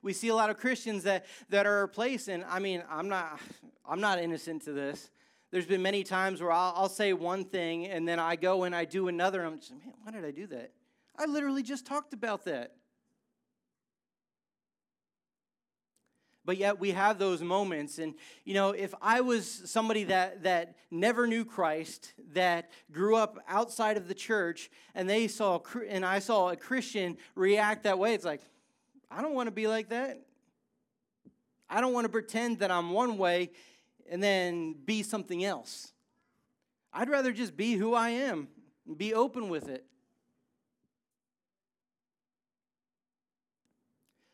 We 0.01 0.13
see 0.13 0.29
a 0.29 0.35
lot 0.35 0.49
of 0.49 0.57
Christians 0.57 1.03
that, 1.03 1.27
that 1.49 1.67
are 1.67 1.81
replaced, 1.81 2.27
and 2.27 2.43
I 2.45 2.57
mean, 2.57 2.83
I'm 2.89 3.07
not, 3.07 3.39
I'm 3.87 4.01
not 4.01 4.17
innocent 4.17 4.63
to 4.63 4.73
this. 4.73 5.11
There's 5.51 5.65
been 5.65 5.81
many 5.81 6.03
times 6.03 6.41
where 6.41 6.51
I'll, 6.51 6.73
I'll 6.75 6.89
say 6.89 7.13
one 7.13 7.43
thing 7.43 7.87
and 7.87 8.07
then 8.07 8.19
I 8.19 8.35
go 8.35 8.63
and 8.63 8.73
I 8.73 8.85
do 8.85 9.09
another, 9.09 9.41
and 9.41 9.53
I'm 9.53 9.59
just, 9.59 9.71
man, 9.71 9.93
why 10.03 10.11
did 10.11 10.25
I 10.25 10.31
do 10.31 10.47
that? 10.47 10.71
I 11.17 11.25
literally 11.25 11.61
just 11.61 11.85
talked 11.85 12.13
about 12.13 12.45
that. 12.45 12.71
but 16.45 16.57
yet 16.57 16.79
we 16.79 16.91
have 16.91 17.19
those 17.19 17.41
moments 17.41 17.99
and 17.99 18.13
you 18.45 18.53
know 18.53 18.71
if 18.71 18.93
i 19.01 19.21
was 19.21 19.61
somebody 19.65 20.03
that 20.03 20.43
that 20.43 20.75
never 20.89 21.27
knew 21.27 21.45
christ 21.45 22.13
that 22.33 22.69
grew 22.91 23.15
up 23.15 23.37
outside 23.47 23.97
of 23.97 24.07
the 24.07 24.13
church 24.13 24.69
and 24.95 25.09
they 25.09 25.27
saw 25.27 25.59
and 25.87 26.05
i 26.05 26.19
saw 26.19 26.49
a 26.49 26.55
christian 26.55 27.17
react 27.35 27.83
that 27.83 27.97
way 27.97 28.13
it's 28.13 28.25
like 28.25 28.41
i 29.09 29.21
don't 29.21 29.33
want 29.33 29.47
to 29.47 29.51
be 29.51 29.67
like 29.67 29.89
that 29.89 30.19
i 31.69 31.79
don't 31.79 31.93
want 31.93 32.05
to 32.05 32.11
pretend 32.11 32.59
that 32.59 32.71
i'm 32.71 32.91
one 32.91 33.17
way 33.17 33.49
and 34.09 34.21
then 34.21 34.75
be 34.85 35.03
something 35.03 35.43
else 35.43 35.93
i'd 36.93 37.09
rather 37.09 37.31
just 37.31 37.55
be 37.55 37.73
who 37.73 37.93
i 37.93 38.09
am 38.09 38.47
and 38.87 38.97
be 38.97 39.13
open 39.13 39.49
with 39.49 39.69
it 39.69 39.85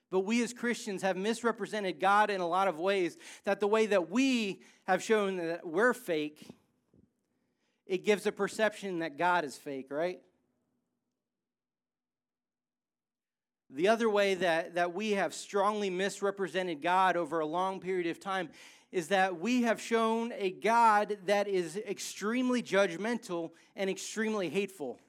But 0.09 0.21
we 0.21 0.41
as 0.41 0.53
Christians 0.53 1.01
have 1.01 1.17
misrepresented 1.17 1.99
God 1.99 2.29
in 2.29 2.39
a 2.39 2.47
lot 2.47 2.67
of 2.67 2.79
ways. 2.79 3.17
That 3.43 3.59
the 3.59 3.67
way 3.67 3.87
that 3.87 4.09
we 4.09 4.61
have 4.85 5.03
shown 5.03 5.37
that 5.37 5.67
we're 5.67 5.93
fake, 5.93 6.47
it 7.85 8.05
gives 8.05 8.25
a 8.25 8.31
perception 8.31 8.99
that 8.99 9.17
God 9.17 9.43
is 9.43 9.57
fake, 9.57 9.87
right? 9.89 10.21
The 13.69 13.89
other 13.89 14.09
way 14.09 14.35
that, 14.35 14.75
that 14.75 14.93
we 14.93 15.11
have 15.11 15.33
strongly 15.33 15.89
misrepresented 15.89 16.81
God 16.81 17.17
over 17.17 17.41
a 17.41 17.45
long 17.45 17.81
period 17.81 18.07
of 18.07 18.17
time 18.17 18.49
is 18.91 19.09
that 19.09 19.39
we 19.39 19.63
have 19.63 19.81
shown 19.81 20.31
a 20.37 20.51
God 20.51 21.17
that 21.25 21.47
is 21.47 21.77
extremely 21.77 22.63
judgmental 22.63 23.51
and 23.75 23.89
extremely 23.89 24.49
hateful. 24.49 24.99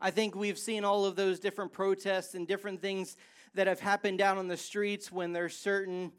I 0.00 0.10
think 0.10 0.34
we've 0.34 0.58
seen 0.58 0.84
all 0.84 1.04
of 1.04 1.14
those 1.14 1.38
different 1.38 1.72
protests 1.72 2.34
and 2.34 2.48
different 2.48 2.80
things 2.80 3.16
that 3.54 3.66
have 3.66 3.80
happened 3.80 4.18
down 4.18 4.38
on 4.38 4.48
the 4.48 4.56
streets 4.56 5.12
when 5.12 5.32
there's 5.32 5.56
certain 5.56 6.12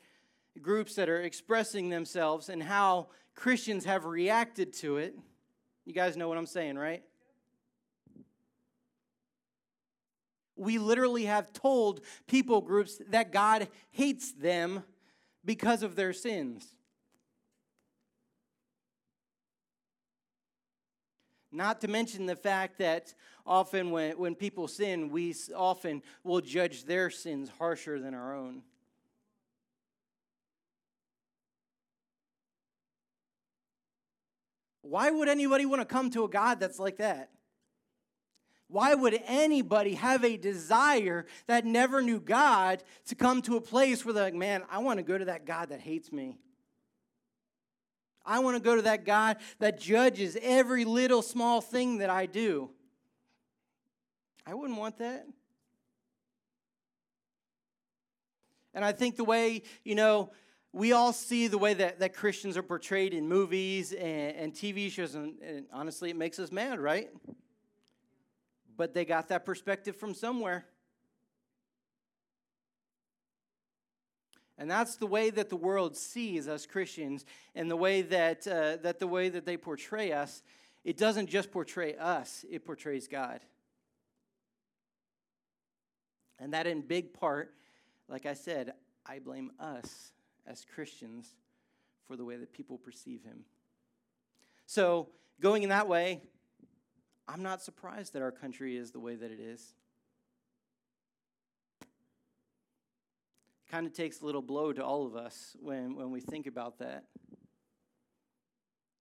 groups 0.61 0.95
that 0.95 1.09
are 1.09 1.21
expressing 1.21 1.89
themselves 1.89 2.49
and 2.49 2.61
how 2.61 3.07
Christians 3.35 3.85
have 3.85 4.05
reacted 4.05 4.71
to 4.73 4.97
it. 4.97 5.17
You 5.85 5.93
guys 5.93 6.15
know 6.15 6.29
what 6.29 6.37
I'm 6.37 6.45
saying, 6.45 6.77
right? 6.77 7.03
We 10.63 10.77
literally 10.77 11.25
have 11.25 11.53
told 11.53 12.01
people 12.27 12.61
groups 12.61 13.01
that 13.09 13.31
God 13.31 13.67
hates 13.91 14.31
them 14.31 14.83
because 15.45 15.83
of 15.83 15.95
their 15.95 16.13
sins. 16.13 16.65
Not 21.51 21.81
to 21.81 21.87
mention 21.87 22.25
the 22.25 22.35
fact 22.35 22.79
that 22.79 23.13
often 23.45 23.91
when, 23.91 24.17
when 24.17 24.33
people 24.33 24.67
sin, 24.67 25.09
we 25.09 25.35
often 25.55 26.01
will 26.23 26.41
judge 26.41 26.85
their 26.85 27.09
sins 27.11 27.51
harsher 27.59 27.99
than 27.99 28.13
our 28.15 28.35
own. 28.35 28.63
Why 34.81 35.11
would 35.11 35.29
anybody 35.29 35.65
want 35.65 35.81
to 35.81 35.85
come 35.85 36.09
to 36.11 36.23
a 36.23 36.29
God 36.29 36.59
that's 36.59 36.79
like 36.79 36.97
that? 36.97 37.29
Why 38.73 38.95
would 38.95 39.21
anybody 39.27 39.93
have 39.93 40.23
a 40.23 40.35
desire 40.35 41.27
that 41.45 41.63
never 41.63 42.01
knew 42.01 42.19
God 42.19 42.81
to 43.05 43.13
come 43.13 43.43
to 43.43 43.55
a 43.55 43.61
place 43.61 44.03
where 44.03 44.15
they're 44.15 44.23
like, 44.23 44.33
man, 44.33 44.63
I 44.67 44.79
want 44.79 44.97
to 44.97 45.03
go 45.03 45.15
to 45.15 45.25
that 45.25 45.45
God 45.45 45.69
that 45.69 45.79
hates 45.79 46.11
me? 46.11 46.39
I 48.25 48.39
want 48.39 48.57
to 48.57 48.63
go 48.63 48.75
to 48.75 48.81
that 48.81 49.05
God 49.05 49.37
that 49.59 49.79
judges 49.79 50.35
every 50.41 50.85
little 50.85 51.21
small 51.21 51.61
thing 51.61 51.99
that 51.99 52.09
I 52.09 52.25
do. 52.25 52.71
I 54.43 54.55
wouldn't 54.55 54.79
want 54.79 54.97
that. 54.97 55.27
And 58.73 58.83
I 58.83 58.91
think 58.91 59.17
the 59.17 59.23
way, 59.23 59.61
you 59.83 59.93
know, 59.93 60.31
we 60.71 60.93
all 60.93 61.13
see 61.13 61.45
the 61.45 61.59
way 61.59 61.75
that, 61.75 61.99
that 61.99 62.15
Christians 62.15 62.57
are 62.57 62.63
portrayed 62.63 63.13
in 63.13 63.27
movies 63.27 63.93
and, 63.93 64.35
and 64.35 64.51
TV 64.51 64.89
shows, 64.89 65.13
and, 65.13 65.35
and 65.43 65.67
honestly, 65.71 66.09
it 66.09 66.15
makes 66.15 66.39
us 66.39 66.51
mad, 66.51 66.79
right? 66.79 67.11
But 68.75 68.93
they 68.93 69.05
got 69.05 69.27
that 69.29 69.45
perspective 69.45 69.95
from 69.95 70.13
somewhere. 70.13 70.65
And 74.57 74.69
that's 74.69 74.95
the 74.95 75.07
way 75.07 75.29
that 75.31 75.49
the 75.49 75.55
world 75.55 75.97
sees 75.97 76.47
us 76.47 76.65
Christians, 76.65 77.25
and 77.55 77.69
the 77.69 77.75
way 77.75 78.01
that, 78.03 78.47
uh, 78.47 78.77
that 78.83 78.99
the 78.99 79.07
way 79.07 79.29
that 79.29 79.45
they 79.45 79.57
portray 79.57 80.11
us, 80.11 80.43
it 80.83 80.97
doesn't 80.97 81.27
just 81.27 81.51
portray 81.51 81.95
us, 81.95 82.45
it 82.49 82.65
portrays 82.65 83.07
God. 83.07 83.41
And 86.39 86.53
that 86.53 86.67
in 86.67 86.81
big 86.81 87.13
part, 87.13 87.53
like 88.07 88.25
I 88.25 88.33
said, 88.33 88.73
I 89.05 89.19
blame 89.19 89.51
us 89.59 90.11
as 90.45 90.65
Christians 90.65 91.35
for 92.05 92.15
the 92.15 92.25
way 92.25 92.37
that 92.37 92.53
people 92.53 92.77
perceive 92.77 93.23
him. 93.23 93.45
So, 94.65 95.09
going 95.41 95.63
in 95.63 95.69
that 95.69 95.87
way, 95.87 96.21
I'm 97.27 97.43
not 97.43 97.61
surprised 97.61 98.13
that 98.13 98.21
our 98.21 98.31
country 98.31 98.77
is 98.77 98.91
the 98.91 98.99
way 98.99 99.15
that 99.15 99.31
it 99.31 99.39
is. 99.39 99.73
kind 103.73 103.87
of 103.87 103.93
takes 103.93 104.21
a 104.21 104.25
little 104.27 104.43
blow 104.43 104.71
to 104.71 104.85
all 104.85 105.03
of 105.07 105.15
us 105.15 105.57
when, 105.59 105.95
when 105.95 106.11
we 106.11 106.19
think 106.19 106.45
about 106.45 106.77
that. 106.77 107.05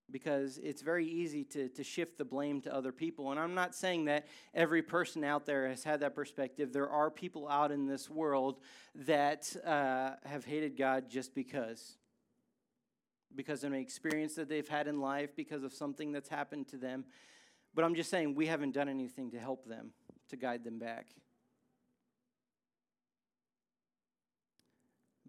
Because 0.09 0.57
it's 0.57 0.81
very 0.81 1.05
easy 1.05 1.43
to, 1.43 1.69
to 1.69 1.83
shift 1.83 2.17
the 2.17 2.25
blame 2.25 2.59
to 2.61 2.73
other 2.73 2.91
people. 2.91 3.29
And 3.29 3.39
I'm 3.39 3.53
not 3.53 3.75
saying 3.75 4.05
that 4.05 4.25
every 4.51 4.81
person 4.81 5.23
out 5.23 5.45
there 5.45 5.67
has 5.67 5.83
had 5.83 5.99
that 5.99 6.15
perspective. 6.15 6.73
There 6.73 6.89
are 6.89 7.11
people 7.11 7.47
out 7.47 7.71
in 7.71 7.85
this 7.85 8.09
world 8.09 8.61
that 8.95 9.55
uh, 9.63 10.13
have 10.25 10.43
hated 10.43 10.75
God 10.75 11.07
just 11.07 11.35
because. 11.35 11.97
Because 13.35 13.63
of 13.63 13.73
an 13.73 13.79
experience 13.79 14.33
that 14.33 14.49
they've 14.49 14.67
had 14.67 14.87
in 14.87 14.99
life, 14.99 15.35
because 15.35 15.61
of 15.61 15.71
something 15.71 16.11
that's 16.11 16.29
happened 16.29 16.67
to 16.69 16.77
them. 16.77 17.05
But 17.73 17.85
I'm 17.85 17.95
just 17.95 18.09
saying 18.09 18.35
we 18.35 18.47
haven't 18.47 18.73
done 18.73 18.89
anything 18.89 19.31
to 19.31 19.39
help 19.39 19.65
them, 19.67 19.91
to 20.29 20.37
guide 20.37 20.63
them 20.63 20.79
back. 20.79 21.07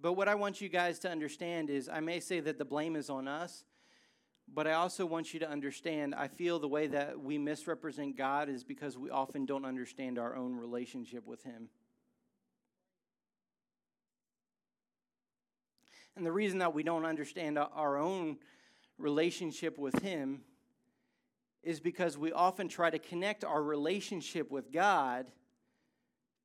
But 0.01 0.13
what 0.13 0.29
I 0.29 0.35
want 0.35 0.61
you 0.61 0.69
guys 0.69 0.99
to 1.01 1.11
understand 1.11 1.71
is 1.71 1.89
I 1.89 2.01
may 2.01 2.21
say 2.21 2.41
that 2.41 2.59
the 2.59 2.65
blame 2.67 2.95
is 2.95 3.09
on 3.09 3.27
us, 3.27 3.65
but 4.53 4.67
I 4.67 4.75
also 4.75 5.07
want 5.07 5.33
you 5.33 5.41
to 5.41 5.49
understand 5.49 6.15
I 6.15 6.29
feel 6.29 6.59
the 6.59 6.69
way 6.69 6.87
that 6.89 7.19
we 7.19 7.39
misrepresent 7.39 8.17
God 8.17 8.51
is 8.51 8.65
because 8.65 8.99
we 8.99 9.09
often 9.09 9.47
don't 9.47 9.65
understand 9.65 10.19
our 10.19 10.37
own 10.37 10.57
relationship 10.57 11.27
with 11.27 11.43
Him. 11.43 11.71
And 16.17 16.27
the 16.27 16.33
reason 16.33 16.59
that 16.59 16.75
we 16.75 16.83
don't 16.83 17.07
understand 17.07 17.59
our 17.59 17.97
own 17.97 18.37
relationship 18.99 19.79
with 19.79 20.01
Him 20.03 20.43
is 21.65 21.81
because 21.81 22.17
we 22.17 22.33
often 22.33 22.69
try 22.69 22.91
to 22.91 22.99
connect 22.99 23.45
our 23.45 23.63
relationship 23.63 24.51
with 24.51 24.71
God 24.71 25.27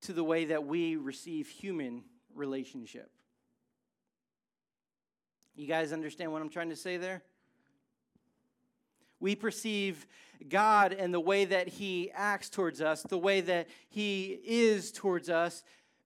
to 0.01 0.13
the 0.13 0.23
way 0.23 0.45
that 0.45 0.65
we 0.65 0.95
receive 0.95 1.47
human 1.47 2.03
relationship. 2.33 3.11
You 5.55 5.67
guys 5.67 5.91
understand 5.91 6.31
what 6.31 6.41
I'm 6.41 6.49
trying 6.49 6.69
to 6.69 6.75
say 6.75 6.97
there? 6.97 7.21
We 9.19 9.35
perceive 9.35 10.07
God 10.47 10.93
and 10.93 11.13
the 11.13 11.19
way 11.19 11.43
that 11.45 11.67
He 11.67 12.11
acts 12.13 12.49
towards 12.49 12.81
us, 12.81 13.03
the 13.03 13.17
way 13.17 13.41
that 13.41 13.67
He 13.89 14.39
is 14.45 14.91
towards 14.91 15.29
us, 15.29 15.63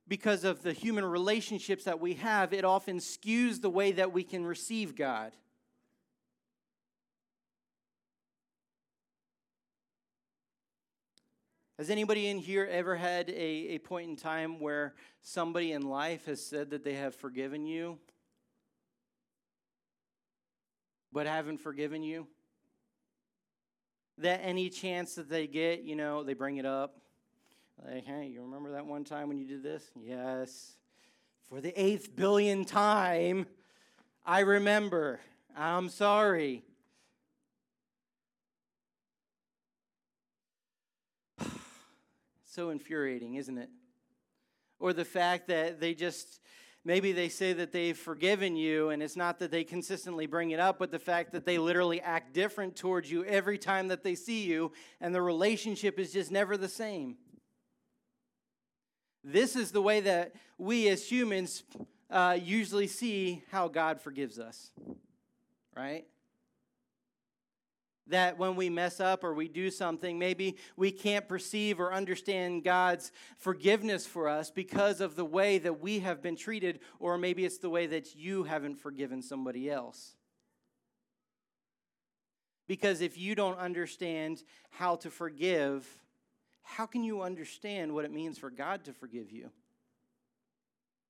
because 0.08 0.44
of 0.44 0.64
the 0.64 0.74
human 0.74 1.06
relationships 1.06 1.84
that 1.86 2.00
we 2.00 2.16
have, 2.16 2.52
it 2.52 2.66
often 2.66 2.98
skews 2.98 3.62
the 3.62 3.70
way 3.70 3.92
that 3.94 4.12
we 4.12 4.24
can 4.24 4.46
receive 4.46 4.96
God. 4.96 5.32
Has 11.80 11.90
anybody 11.90 12.28
in 12.28 12.38
here 12.38 12.68
ever 12.72 12.96
had 12.96 13.30
a, 13.30 13.34
a 13.34 13.78
point 13.80 14.08
in 14.08 14.16
time 14.16 14.60
where 14.60 14.94
somebody 15.24 15.72
in 15.72 15.82
life 15.82 16.26
has 16.28 16.40
said 16.46 16.70
that 16.70 16.84
they 16.84 16.94
have 16.94 17.16
forgiven 17.16 17.66
you, 17.66 17.98
but 21.12 21.26
haven't 21.26 21.58
forgiven 21.58 22.04
you? 22.04 22.28
That 24.20 24.42
any 24.44 24.70
chance 24.70 25.16
that 25.16 25.30
they 25.30 25.48
get, 25.48 25.82
you 25.82 25.96
know, 25.96 26.24
they 26.24 26.36
bring 26.36 26.58
it 26.58 26.66
up. 26.66 27.02
Like, 27.84 28.06
hey, 28.06 28.28
you 28.28 28.44
remember 28.44 28.74
that 28.74 28.86
one 28.86 29.04
time 29.04 29.28
when 29.28 29.40
you 29.40 29.48
did 29.48 29.64
this? 29.64 29.84
Yes. 30.00 30.74
For 31.50 31.60
the 31.60 31.74
eighth 31.82 32.16
billion 32.16 32.66
time, 32.66 33.48
I 34.24 34.42
remember. 34.42 35.20
I'm 35.58 35.90
sorry. 35.90 36.64
So 42.54 42.70
infuriating, 42.70 43.36
isn't 43.36 43.58
it? 43.58 43.70
Or 44.80 44.94
the 44.94 45.06
fact 45.06 45.48
that 45.48 45.80
they 45.80 45.96
just 45.96 46.40
maybe 46.86 47.12
they 47.12 47.30
say 47.30 47.54
that 47.54 47.72
they've 47.72 47.98
forgiven 47.98 48.56
you 48.56 48.90
and 48.90 49.02
it's 49.02 49.16
not 49.16 49.40
that 49.40 49.50
they 49.50 49.64
consistently 49.64 50.26
bring 50.28 50.52
it 50.52 50.60
up 50.60 50.78
but 50.78 50.92
the 50.92 51.00
fact 51.00 51.32
that 51.32 51.46
they 51.46 51.58
literally 51.58 52.02
act 52.02 52.34
different 52.34 52.76
towards 52.76 53.10
you 53.10 53.24
every 53.24 53.58
time 53.58 53.88
that 53.88 54.04
they 54.04 54.16
see 54.16 54.44
you 54.44 54.70
and 55.00 55.16
the 55.16 55.22
relationship 55.22 55.98
is 55.98 56.12
just 56.12 56.30
never 56.30 56.58
the 56.58 56.68
same 56.68 57.16
this 59.24 59.56
is 59.56 59.72
the 59.72 59.82
way 59.82 60.02
that 60.02 60.34
we 60.58 60.90
as 60.90 61.10
humans 61.10 61.64
uh, 62.12 62.38
usually 62.38 62.88
see 62.88 63.42
how 63.50 63.70
god 63.70 64.02
forgives 64.02 64.38
us 64.38 64.72
right 65.78 66.06
that 68.08 68.38
when 68.38 68.56
we 68.56 68.70
mess 68.70 69.00
up 69.00 69.24
or 69.24 69.34
we 69.34 69.48
do 69.48 69.72
something, 69.72 70.20
maybe 70.20 70.58
we 70.76 70.92
can't 70.92 71.28
perceive 71.28 71.80
or 71.80 71.94
understand 71.94 72.64
God's 72.64 73.12
forgiveness 73.38 74.06
for 74.06 74.28
us 74.28 74.52
because 74.52 75.00
of 75.02 75.16
the 75.16 75.26
way 75.26 75.58
that 75.60 75.80
we 75.82 76.00
have 76.00 76.22
been 76.22 76.36
treated, 76.36 76.80
or 77.00 77.18
maybe 77.18 77.46
it's 77.46 77.60
the 77.60 77.70
way 77.70 77.88
that 77.88 78.16
you 78.16 78.44
haven't 78.44 78.76
forgiven 78.76 79.22
somebody 79.22 79.70
else. 79.70 80.16
Because 82.68 83.02
if 83.02 83.18
you 83.18 83.36
don't 83.36 83.58
understand 83.58 84.44
how 84.70 84.96
to 84.98 85.10
forgive, 85.10 85.88
how 86.62 86.86
can 86.86 87.04
you 87.04 87.22
understand 87.22 87.94
what 87.94 88.06
it 88.06 88.12
means 88.12 88.38
for 88.38 88.50
God 88.50 88.86
to 88.86 88.94
forgive 88.94 89.32
you? 89.32 89.50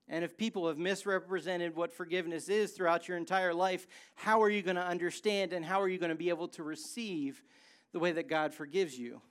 And 0.09 0.23
if 0.23 0.37
people 0.37 0.67
have 0.67 0.77
misrepresented 0.77 1.75
what 1.75 1.93
forgiveness 1.93 2.49
is 2.49 2.71
throughout 2.71 3.07
your 3.07 3.17
entire 3.17 3.53
life, 3.53 3.87
how 4.15 4.41
are 4.41 4.49
you 4.49 4.61
going 4.61 4.75
to 4.75 4.85
understand 4.85 5.53
and 5.53 5.63
how 5.63 5.81
are 5.81 5.87
you 5.87 5.97
going 5.97 6.09
to 6.09 6.15
be 6.15 6.29
able 6.29 6.49
to 6.49 6.63
receive 6.63 7.41
the 7.93 7.99
way 7.99 8.11
that 8.11 8.27
God 8.27 8.53
forgives 8.53 8.97
you? 8.97 9.21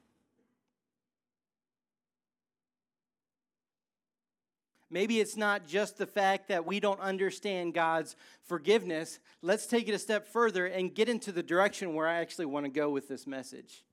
Maybe 4.92 5.20
it's 5.20 5.38
not 5.38 5.66
just 5.66 5.96
the 5.96 6.06
fact 6.06 6.48
that 6.48 6.66
we 6.66 6.78
don't 6.78 7.00
understand 7.00 7.72
God's 7.72 8.14
forgiveness. 8.44 9.20
Let's 9.40 9.66
take 9.66 9.88
it 9.88 9.94
a 9.94 9.98
step 9.98 10.26
further 10.26 10.66
and 10.66 10.94
get 10.94 11.08
into 11.08 11.32
the 11.32 11.42
direction 11.42 11.94
where 11.94 12.06
I 12.06 12.16
actually 12.16 12.44
want 12.44 12.66
to 12.66 12.70
go 12.70 12.90
with 12.90 13.08
this 13.08 13.26
message. 13.26 13.84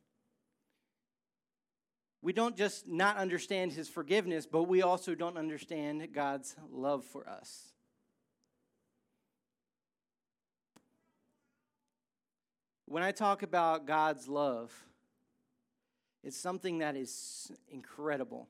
We 2.22 2.34
don't 2.34 2.58
just 2.58 2.88
not 2.88 3.18
understand 3.18 3.72
his 3.72 3.88
forgiveness, 3.88 4.46
but 4.46 4.64
we 4.64 4.82
also 4.82 5.16
don't 5.16 5.38
understand 5.38 6.06
God's 6.14 6.56
love 6.70 7.06
for 7.06 7.28
us. 7.30 7.72
When 12.86 13.04
I 13.04 13.12
talk 13.12 13.44
about 13.44 13.86
God's 13.86 14.28
love, 14.28 14.74
it's 16.24 16.36
something 16.36 16.80
that 16.80 16.98
is 16.98 17.52
incredible. 17.70 18.50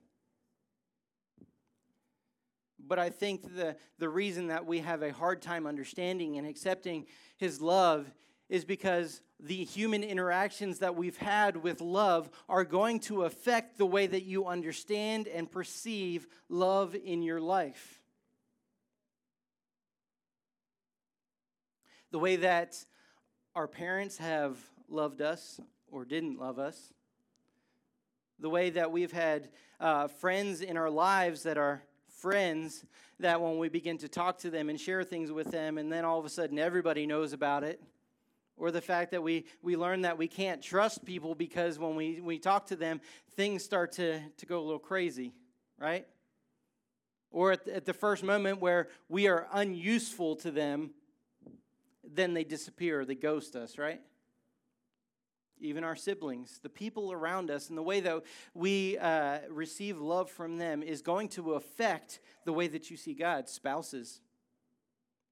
But 2.80 2.98
I 2.98 3.10
think 3.10 3.56
the, 3.56 3.76
the 4.00 4.10
reason 4.10 4.48
that 4.48 4.66
we 4.66 4.80
have 4.80 5.04
a 5.04 5.12
hard 5.12 5.42
time 5.42 5.68
understanding 5.68 6.38
and 6.38 6.48
accepting 6.48 7.06
his 7.38 7.62
love 7.62 8.12
is 8.48 8.66
because 8.66 9.22
the 9.40 9.64
human 9.64 10.04
interactions 10.04 10.80
that 10.80 10.96
we've 10.96 11.18
had 11.18 11.56
with 11.58 11.80
love 11.80 12.30
are 12.50 12.66
going 12.66 13.00
to 13.00 13.24
affect 13.24 13.78
the 13.78 13.86
way 13.86 14.06
that 14.06 14.24
you 14.24 14.46
understand 14.46 15.28
and 15.28 15.50
perceive 15.50 16.28
love 16.50 16.96
in 16.96 17.22
your 17.22 17.40
life. 17.40 18.02
The 22.12 22.20
way 22.20 22.38
that 22.38 22.84
our 23.56 23.68
parents 23.68 24.18
have 24.18 24.58
loved 24.90 25.22
us 25.22 25.62
or 25.88 26.04
didn't 26.04 26.38
love 26.38 26.60
us. 26.60 26.94
The 28.40 28.50
way 28.50 28.72
that 28.72 28.92
we've 28.92 29.12
had 29.12 29.50
uh, 29.80 30.08
friends 30.08 30.62
in 30.62 30.76
our 30.76 30.90
lives 30.90 31.44
that 31.44 31.58
are 31.58 31.84
friends 32.08 32.84
that 33.20 33.40
when 33.40 33.58
we 33.58 33.70
begin 33.70 33.98
to 34.00 34.10
talk 34.10 34.40
to 34.40 34.50
them 34.50 34.70
and 34.70 34.80
share 34.80 35.04
things 35.04 35.32
with 35.32 35.52
them, 35.52 35.78
and 35.78 35.92
then 35.92 36.04
all 36.04 36.20
of 36.20 36.26
a 36.26 36.30
sudden 36.30 36.60
everybody 36.60 37.06
knows 37.06 37.32
about 37.32 37.64
it 37.64 37.82
or 38.60 38.72
the 38.72 38.82
fact 38.82 39.12
that 39.12 39.24
we, 39.24 39.46
we 39.64 39.76
learn 39.76 40.02
that 40.02 40.18
we 40.18 40.28
can't 40.28 40.62
trust 40.62 41.06
people 41.06 41.34
because 41.34 41.80
when 41.80 41.96
we, 41.96 42.20
we 42.20 42.38
talk 42.38 42.68
to 42.68 42.76
them, 42.76 43.00
things 43.36 43.64
start 43.64 43.94
to, 43.94 44.20
to 44.38 44.46
go 44.46 44.60
a 44.60 44.62
little 44.62 44.78
crazy, 44.80 45.34
right? 45.80 46.06
Or 47.32 47.54
at 47.54 47.66
the, 47.66 47.76
at 47.76 47.86
the 47.86 47.94
first 47.94 48.24
moment 48.24 48.60
where 48.60 48.90
we 49.08 49.28
are 49.28 49.48
unuseful 49.54 50.36
to 50.38 50.52
them, 50.52 50.92
then 52.04 52.34
they 52.34 52.44
disappear, 52.44 53.06
they 53.06 53.16
ghost 53.16 53.56
us, 53.56 53.78
right? 53.78 54.02
Even 55.62 55.84
our 55.84 55.96
siblings, 55.96 56.60
the 56.62 56.70
people 56.70 57.12
around 57.12 57.50
us, 57.50 57.70
and 57.70 57.78
the 57.78 57.84
way 57.84 58.02
that 58.02 58.24
we 58.54 58.98
uh, 58.98 59.40
receive 59.50 60.00
love 60.00 60.30
from 60.30 60.58
them 60.58 60.84
is 60.84 61.02
going 61.02 61.30
to 61.30 61.54
affect 61.54 62.20
the 62.46 62.54
way 62.54 62.68
that 62.68 62.90
you 62.90 62.98
see 62.98 63.14
God. 63.14 63.48
Spouses, 63.48 64.22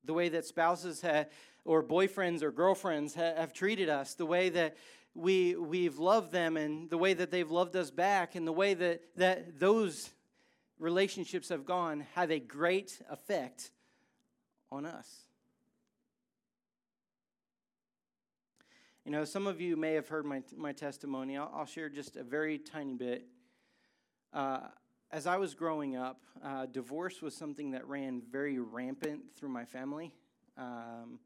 the 0.03 0.13
way 0.13 0.29
that 0.29 0.45
spouses 0.45 1.01
have 1.01 1.27
or 1.67 1.83
boyfriends 1.83 2.41
or 2.41 2.51
girlfriends 2.51 3.13
ha- 3.13 3.35
have 3.35 3.53
treated 3.53 3.89
us, 3.89 4.13
the 4.13 4.25
way 4.25 4.49
that 4.49 4.77
we, 5.13 5.55
we've 5.55 5.99
loved 5.99 6.31
them, 6.31 6.55
and 6.55 6.89
the 6.89 6.97
way 6.97 7.13
that 7.13 7.29
they've 7.29 7.51
loved 7.51 7.75
us 7.75 7.91
back, 7.91 8.35
and 8.35 8.47
the 8.47 8.51
way 8.53 8.73
that, 8.73 9.01
that 9.17 9.59
those 9.59 10.11
relationships 10.79 11.49
have 11.49 11.65
gone 11.65 12.05
have 12.15 12.31
a 12.31 12.39
great 12.39 13.01
effect 13.09 13.71
on 14.71 14.85
us. 14.85 15.07
You 19.03 19.11
know, 19.11 19.25
some 19.25 19.45
of 19.45 19.59
you 19.59 19.75
may 19.75 19.93
have 19.93 20.07
heard 20.07 20.25
my, 20.25 20.43
my 20.55 20.71
testimony. 20.71 21.37
I'll, 21.37 21.51
I'll 21.53 21.65
share 21.65 21.89
just 21.89 22.15
a 22.15 22.23
very 22.23 22.57
tiny 22.57 22.93
bit. 22.93 23.25
Uh, 24.33 24.59
as 25.11 25.27
I 25.27 25.37
was 25.37 25.53
growing 25.53 25.95
up, 25.95 26.21
uh, 26.43 26.65
divorce 26.65 27.21
was 27.21 27.35
something 27.35 27.71
that 27.71 27.87
ran 27.87 28.21
very 28.31 28.59
rampant 28.59 29.21
through 29.35 29.49
my 29.49 29.65
family. 29.65 30.13
Um, 30.57 31.19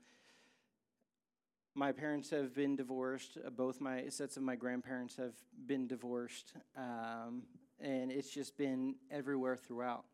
my 1.82 1.92
parents 1.92 2.30
have 2.30 2.54
been 2.54 2.76
divorced. 2.76 3.40
Uh, 3.44 3.50
both 3.50 3.82
my 3.82 4.08
sets 4.08 4.38
of 4.38 4.44
my 4.44 4.56
grandparents 4.56 5.16
have 5.16 5.34
been 5.66 5.88
divorced. 5.88 6.54
Um, 6.78 7.42
and 7.80 8.12
it's 8.12 8.30
just 8.30 8.56
been 8.56 8.94
everywhere 9.10 9.58
throughout. 9.58 10.06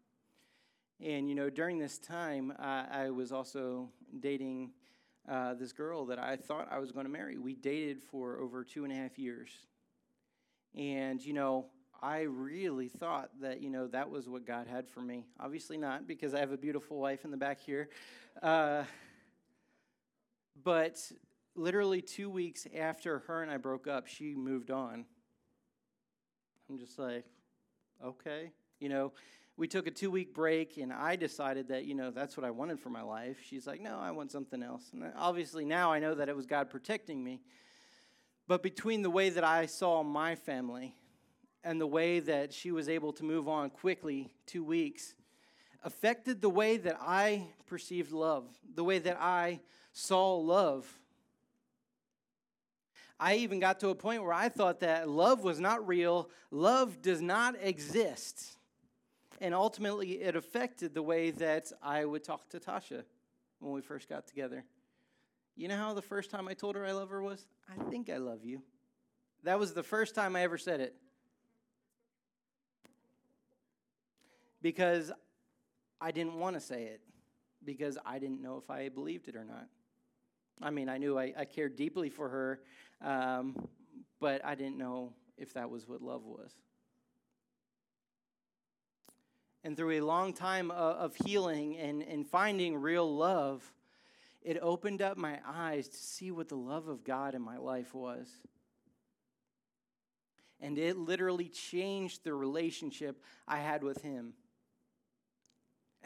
And, 1.02 1.28
you 1.28 1.36
know, 1.36 1.50
during 1.50 1.78
this 1.78 1.98
time, 1.98 2.54
uh, 2.58 2.86
I 2.90 3.10
was 3.10 3.34
also 3.34 3.90
dating 4.18 4.72
uh, 5.28 5.56
this 5.56 5.74
girl 5.74 6.06
that 6.06 6.20
I 6.20 6.38
thought 6.38 6.70
I 6.72 6.80
was 6.80 6.94
going 6.94 7.06
to 7.06 7.12
marry. 7.12 7.38
We 7.38 7.54
dated 7.54 8.02
for 8.02 8.40
over 8.40 8.64
two 8.64 8.86
and 8.86 8.94
a 8.94 8.96
half 8.96 9.20
years. 9.20 9.50
And, 10.74 11.22
you 11.22 11.34
know, 11.34 11.66
I 12.02 12.22
really 12.22 12.88
thought 12.88 13.30
that, 13.42 13.62
you 13.62 13.70
know, 13.70 13.88
that 13.88 14.10
was 14.10 14.30
what 14.30 14.46
God 14.46 14.68
had 14.68 14.88
for 14.88 15.02
me. 15.02 15.26
Obviously 15.38 15.78
not, 15.78 16.08
because 16.08 16.34
I 16.34 16.40
have 16.40 16.54
a 16.54 16.58
beautiful 16.58 16.98
wife 16.98 17.26
in 17.26 17.32
the 17.32 17.36
back 17.36 17.60
here. 17.60 17.90
Uh, 18.42 18.84
but 20.64 20.98
literally 21.58 22.02
two 22.02 22.30
weeks 22.30 22.68
after 22.76 23.20
her 23.20 23.42
and 23.42 23.52
I 23.52 23.58
broke 23.58 23.88
up, 23.88 24.08
she 24.08 24.36
moved 24.36 24.72
on. 24.72 25.06
I'm 26.70 26.78
just 26.78 27.00
like, 27.00 27.26
okay. 28.04 28.52
You 28.80 28.90
know, 28.90 29.14
we 29.58 29.68
took 29.68 29.88
a 29.88 29.92
two 29.92 30.12
week 30.12 30.34
break 30.34 30.78
and 30.78 30.94
I 30.94 31.16
decided 31.16 31.70
that, 31.70 31.86
you 31.86 31.96
know, 31.96 32.12
that's 32.12 32.38
what 32.38 32.46
I 32.46 32.52
wanted 32.52 32.80
for 32.80 32.90
my 32.90 33.02
life. 33.02 33.38
She's 33.44 33.66
like, 33.66 33.82
no, 33.82 33.98
I 34.00 34.12
want 34.12 34.32
something 34.32 34.62
else. 34.62 34.84
And 34.94 35.12
obviously 35.18 35.66
now 35.66 35.92
I 35.92 36.00
know 36.00 36.14
that 36.14 36.30
it 36.30 36.36
was 36.36 36.46
God 36.46 36.70
protecting 36.70 37.24
me. 37.24 37.42
But 38.48 38.64
between 38.64 39.02
the 39.02 39.10
way 39.10 39.30
that 39.30 39.44
I 39.44 39.66
saw 39.66 40.04
my 40.04 40.36
family 40.36 40.96
and 41.64 41.82
the 41.82 41.88
way 41.88 42.20
that 42.20 42.54
she 42.54 42.72
was 42.72 42.88
able 42.88 43.12
to 43.14 43.26
move 43.26 43.50
on 43.50 43.70
quickly, 43.70 44.32
two 44.46 44.64
weeks, 44.64 45.16
affected 45.84 46.42
the 46.42 46.50
way 46.50 46.78
that 46.78 46.98
I 47.02 47.48
perceived 47.66 48.12
love, 48.12 48.46
the 48.76 48.84
way 48.84 49.00
that 49.00 49.18
I 49.20 49.60
saw 49.92 50.36
love. 50.36 50.88
I 53.20 53.36
even 53.36 53.60
got 53.60 53.80
to 53.80 53.90
a 53.90 53.96
point 53.96 54.24
where 54.24 54.34
I 54.34 54.50
thought 54.50 54.82
that 54.82 55.10
love 55.10 55.44
was 55.44 55.60
not 55.60 55.88
real, 55.88 56.30
love 56.52 57.02
does 57.02 57.22
not 57.22 57.56
exist. 57.62 58.58
And 59.40 59.54
ultimately, 59.54 60.22
it 60.22 60.36
affected 60.36 60.94
the 60.94 61.04
way 61.04 61.32
that 61.32 61.72
I 61.82 62.06
would 62.06 62.24
talk 62.24 62.50
to 62.50 62.60
Tasha 62.60 63.04
when 63.60 63.74
we 63.74 63.82
first 63.82 64.10
got 64.10 64.28
together. 64.28 64.64
You 65.56 65.68
know 65.68 65.78
how 65.78 65.94
the 65.94 66.02
first 66.02 66.30
time 66.30 66.48
I 66.48 66.54
told 66.54 66.76
her 66.76 66.86
I 66.86 66.92
love 66.92 67.10
her 67.10 67.22
was? 67.22 67.48
I 67.70 67.84
think 67.90 68.10
I 68.10 68.18
love 68.18 68.44
you. 68.44 68.62
That 69.44 69.60
was 69.60 69.74
the 69.74 69.84
first 69.84 70.16
time 70.16 70.36
I 70.36 70.42
ever 70.42 70.58
said 70.58 70.80
it. 70.80 70.96
because 74.62 75.12
I 76.02 76.12
didn't 76.12 76.36
want 76.36 76.56
to 76.56 76.60
say 76.60 76.84
it, 76.84 77.02
because 77.64 77.98
I 78.06 78.20
didn't 78.20 78.42
know 78.42 78.58
if 78.58 78.70
I 78.70 78.90
believed 78.90 79.28
it 79.28 79.36
or 79.36 79.44
not. 79.44 79.68
I 80.62 80.72
mean, 80.72 80.90
I 80.90 80.98
knew 80.98 81.18
I, 81.18 81.34
I 81.38 81.46
cared 81.46 81.76
deeply 81.76 82.10
for 82.10 82.30
her, 82.30 82.62
um, 83.02 83.68
but 84.20 84.44
I 84.44 84.56
didn't 84.56 84.78
know 84.78 85.14
if 85.38 85.54
that 85.54 85.70
was 85.70 85.88
what 85.88 86.02
love 86.02 86.26
was. 86.26 86.52
And 89.64 89.76
through 89.76 90.00
a 90.00 90.02
long 90.02 90.34
time 90.34 90.72
of 90.72 91.16
healing 91.26 91.78
and, 91.78 92.02
and 92.02 92.26
finding 92.26 92.78
real 92.78 93.16
love, 93.18 93.70
it 94.42 94.58
opened 94.62 95.02
up 95.02 95.18
my 95.18 95.40
eyes 95.46 95.90
to 95.90 95.98
see 95.98 96.32
what 96.32 96.48
the 96.48 96.56
love 96.56 96.88
of 96.88 97.04
God 97.04 97.36
in 97.36 97.42
my 97.42 97.58
life 97.58 97.94
was. 97.94 98.28
And 100.62 100.78
it 100.78 100.98
literally 100.98 101.50
changed 101.50 102.24
the 102.24 102.34
relationship 102.34 103.22
I 103.48 103.58
had 103.58 103.84
with 103.84 104.02
Him. 104.02 104.34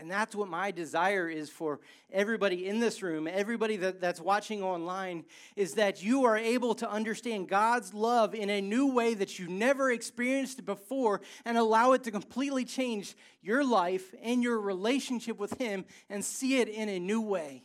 And 0.02 0.10
that's 0.10 0.36
what 0.36 0.50
my 0.50 0.72
desire 0.72 1.30
is 1.30 1.52
for 1.52 1.80
everybody 2.12 2.68
in 2.68 2.80
this 2.80 3.04
room, 3.04 3.28
everybody 3.28 3.78
that, 3.78 4.02
that's 4.02 4.20
watching 4.20 4.64
online, 4.64 5.26
is 5.56 5.76
that 5.76 6.02
you 6.02 6.26
are 6.26 6.36
able 6.36 6.74
to 6.76 6.90
understand 6.90 7.48
God's 7.48 7.94
love 7.94 8.34
in 8.34 8.50
a 8.50 8.62
new 8.62 8.92
way 8.92 9.14
that 9.14 9.38
you 9.38 9.48
never 9.48 9.92
experienced 9.92 10.66
before 10.66 11.22
and 11.46 11.56
allow 11.56 11.92
it 11.92 12.04
to 12.06 12.12
completely 12.12 12.66
change 12.66 13.16
your 13.44 13.64
life 13.64 14.12
and 14.24 14.42
your 14.42 14.60
relationship 14.60 15.38
with 15.38 15.56
Him 15.60 15.86
and 16.10 16.26
see 16.26 16.58
it 16.58 16.68
in 16.68 16.90
a 16.90 17.00
new 17.00 17.22
way. 17.22 17.62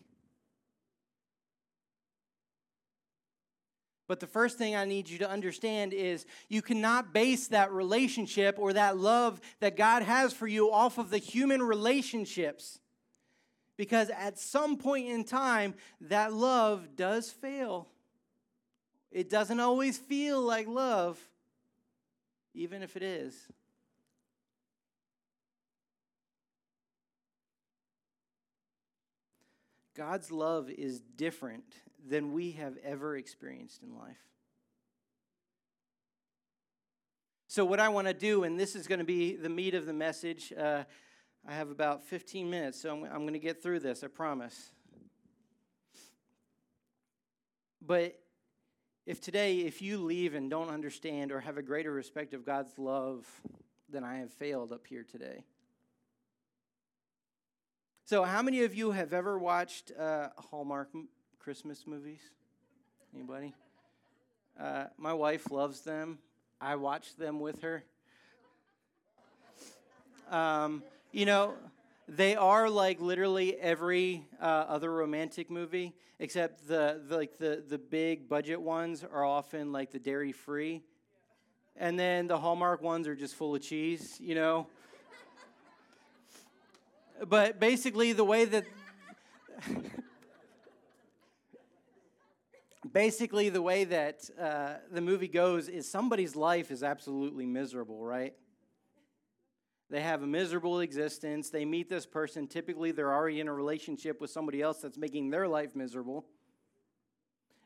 But 4.09 4.21
the 4.21 4.27
first 4.27 4.57
thing 4.57 4.77
I 4.77 4.85
need 4.85 5.09
you 5.09 5.19
to 5.19 5.29
understand 5.29 5.93
is 5.93 6.27
you 6.49 6.63
cannot 6.63 7.13
base 7.13 7.49
that 7.49 7.73
relationship 7.73 8.57
or 8.59 8.73
that 8.73 8.97
love 8.97 9.41
that 9.61 9.77
God 9.77 10.03
has 10.03 10.33
for 10.33 10.47
you 10.47 10.71
off 10.71 10.99
of 10.99 11.11
the 11.11 11.19
human 11.19 11.63
relationships. 11.63 12.79
Because 13.77 14.09
at 14.11 14.39
some 14.39 14.77
point 14.77 15.09
in 15.09 15.25
time, 15.25 15.75
that 16.03 16.33
love 16.33 16.97
does 16.97 17.31
fail. 17.31 17.89
It 19.11 19.29
doesn't 19.29 19.61
always 19.61 19.99
feel 19.99 20.41
like 20.41 20.67
love, 20.69 21.19
even 22.55 22.83
if 22.83 22.97
it 22.97 23.03
is. 23.03 23.35
God's 29.95 30.31
love 30.31 30.71
is 30.71 31.01
different 31.01 31.65
than 32.09 32.33
we 32.33 32.53
have 32.53 32.77
ever 32.85 33.17
experienced 33.17 33.83
in 33.83 33.97
life. 33.97 34.17
So, 37.49 37.65
what 37.65 37.81
I 37.81 37.89
want 37.89 38.07
to 38.07 38.15
do, 38.15 38.45
and 38.45 38.59
this 38.59 38.77
is 38.77 38.87
going 38.87 38.99
to 38.99 39.05
be 39.05 39.37
the 39.37 39.49
meat 39.49 39.75
of 39.75 39.87
the 39.87 39.93
message, 39.93 40.53
uh, 40.53 40.85
I 41.49 41.53
have 41.55 41.71
about 41.71 42.05
15 42.05 42.51
minutes, 42.51 42.81
so 42.81 42.91
I'm, 42.91 43.05
I'm 43.05 43.21
going 43.23 43.33
to 43.33 43.39
get 43.39 43.63
through 43.63 43.81
this, 43.81 44.03
I 44.03 44.09
promise. 44.09 44.73
But 47.81 48.19
if 49.07 49.21
today, 49.21 49.61
if 49.61 49.81
you 49.81 49.99
leave 49.99 50.35
and 50.35 50.51
don't 50.51 50.69
understand 50.69 51.31
or 51.31 51.41
have 51.41 51.57
a 51.57 51.63
greater 51.63 51.93
respect 51.93 52.35
of 52.35 52.45
God's 52.45 52.77
love, 52.79 53.25
then 53.89 54.03
I 54.03 54.19
have 54.19 54.33
failed 54.33 54.73
up 54.73 54.87
here 54.87 55.05
today. 55.05 55.45
So, 58.05 58.25
how 58.25 58.43
many 58.43 58.65
of 58.65 58.75
you 58.75 58.91
have 58.91 59.13
ever 59.13 59.39
watched 59.39 59.93
uh, 59.99 60.29
Hallmark 60.37 60.91
Christmas 61.47 61.87
movies? 61.87 62.19
Anybody? 63.15 63.55
Uh, 64.59 64.87
my 64.99 65.13
wife 65.13 65.53
loves 65.53 65.83
them. 65.83 66.19
I 66.61 66.75
watch 66.75 67.15
them 67.15 67.39
with 67.39 67.63
her. 67.63 67.85
Um, 70.29 70.83
you 71.13 71.25
know, 71.25 71.55
they 72.09 72.35
are 72.35 72.69
like 72.69 73.01
literally 73.01 73.55
every 73.61 74.27
uh, 74.43 74.45
other 74.45 74.91
romantic 74.91 75.49
movie, 75.49 75.95
except 76.19 76.67
the, 76.67 77.01
the 77.09 77.17
like 77.17 77.39
the 77.39 77.63
the 77.65 77.79
big 77.79 78.29
budget 78.29 78.61
ones 78.61 79.05
are 79.05 79.25
often 79.25 79.71
like 79.71 79.93
the 79.93 80.01
dairy 80.01 80.33
free, 80.33 80.83
and 81.77 81.97
then 81.97 82.27
the 82.27 82.39
Hallmark 82.39 82.83
ones 82.83 83.07
are 83.07 83.15
just 83.15 83.37
full 83.37 83.55
of 83.55 83.63
cheese. 83.63 84.17
You 84.19 84.35
know. 84.35 84.67
but 87.29 87.61
basically, 87.61 88.13
the 88.15 88.25
way 88.25 88.47
that 88.47 88.65
basically 92.93 93.49
the 93.49 93.63
way 93.63 93.85
that 93.85 94.29
uh, 94.41 94.75
the 94.91 95.01
movie 95.01 95.29
goes 95.29 95.69
is 95.69 95.91
somebody's 95.91 96.37
life 96.37 96.71
is 96.71 96.83
absolutely 96.83 97.47
miserable, 97.47 98.05
right? 98.05 98.35
They 99.89 100.01
have 100.01 100.23
a 100.23 100.27
miserable 100.27 100.81
existence. 100.81 101.51
They 101.51 101.65
meet 101.65 101.89
this 101.89 102.07
person. 102.07 102.49
Typically, 102.49 102.91
they're 102.91 103.13
already 103.13 103.41
in 103.41 103.49
a 103.49 103.55
relationship 103.55 104.21
with 104.21 104.31
somebody 104.31 104.61
else 104.61 104.79
that's 104.79 104.99
making 104.99 105.31
their 105.31 105.47
life 105.47 105.77
miserable. 105.77 106.27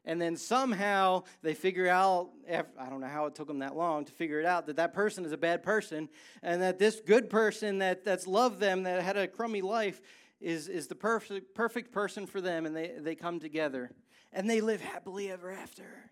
And 0.05 0.21
then 0.21 0.37
somehow 0.37 1.25
they 1.43 1.55
figure 1.55 1.89
out, 1.89 2.31
I 2.49 2.89
don't 2.89 3.01
know 3.01 3.07
how 3.07 3.27
it 3.27 3.35
took 3.35 3.49
them 3.49 3.59
that 3.61 3.77
long 3.77 4.05
to 4.07 4.13
figure 4.13 4.41
it 4.41 4.47
out, 4.47 4.67
that 4.67 4.77
that 4.77 4.95
person 4.95 5.25
is 5.25 5.33
a 5.33 5.37
bad 5.37 5.63
person 5.63 6.09
and 6.43 6.63
that 6.63 6.79
this 6.79 7.01
good 7.01 7.29
person 7.29 7.79
that, 7.79 8.05
that's 8.05 8.27
loved 8.27 8.61
them, 8.61 8.85
that 8.85 9.03
had 9.03 9.17
a 9.17 9.29
crummy 9.29 9.61
life, 9.61 10.01
is, 10.41 10.69
is 10.69 10.89
the 10.89 10.95
perfect, 10.95 11.55
perfect 11.55 11.93
person 11.93 12.27
for 12.27 12.41
them. 12.41 12.65
And 12.65 12.75
they, 12.75 12.93
they 12.99 13.15
come 13.15 13.41
together 13.41 13.93
and 14.33 14.49
they 14.49 14.61
live 14.61 14.81
happily 14.81 15.31
ever 15.31 15.51
after. 15.51 16.11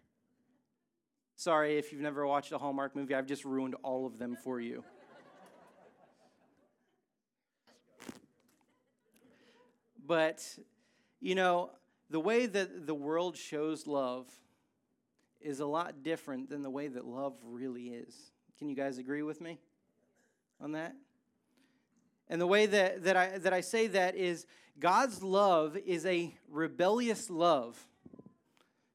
Sorry 1.36 1.78
if 1.78 1.92
you've 1.92 2.00
never 2.00 2.26
watched 2.26 2.52
a 2.52 2.58
Hallmark 2.58 2.96
movie, 2.96 3.14
I've 3.14 3.26
just 3.26 3.44
ruined 3.44 3.76
all 3.82 4.06
of 4.06 4.18
them 4.18 4.36
for 4.42 4.60
you. 4.60 4.82
but, 10.06 10.44
you 11.20 11.34
know, 11.34 11.70
the 12.10 12.20
way 12.20 12.46
that 12.46 12.86
the 12.86 12.94
world 12.94 13.36
shows 13.36 13.86
love 13.86 14.26
is 15.40 15.60
a 15.60 15.66
lot 15.66 16.02
different 16.02 16.50
than 16.50 16.62
the 16.62 16.70
way 16.70 16.88
that 16.88 17.04
love 17.04 17.34
really 17.44 17.88
is. 17.88 18.32
Can 18.58 18.68
you 18.68 18.74
guys 18.74 18.98
agree 18.98 19.22
with 19.22 19.40
me 19.40 19.58
on 20.60 20.72
that? 20.72 20.94
And 22.28 22.40
the 22.40 22.46
way 22.46 22.66
that, 22.66 23.04
that, 23.04 23.16
I, 23.16 23.38
that 23.38 23.52
I 23.52 23.60
say 23.60 23.86
that 23.88 24.16
is 24.16 24.46
God's 24.78 25.22
love 25.22 25.76
is 25.76 26.04
a 26.04 26.34
rebellious 26.50 27.30
love. 27.30 27.78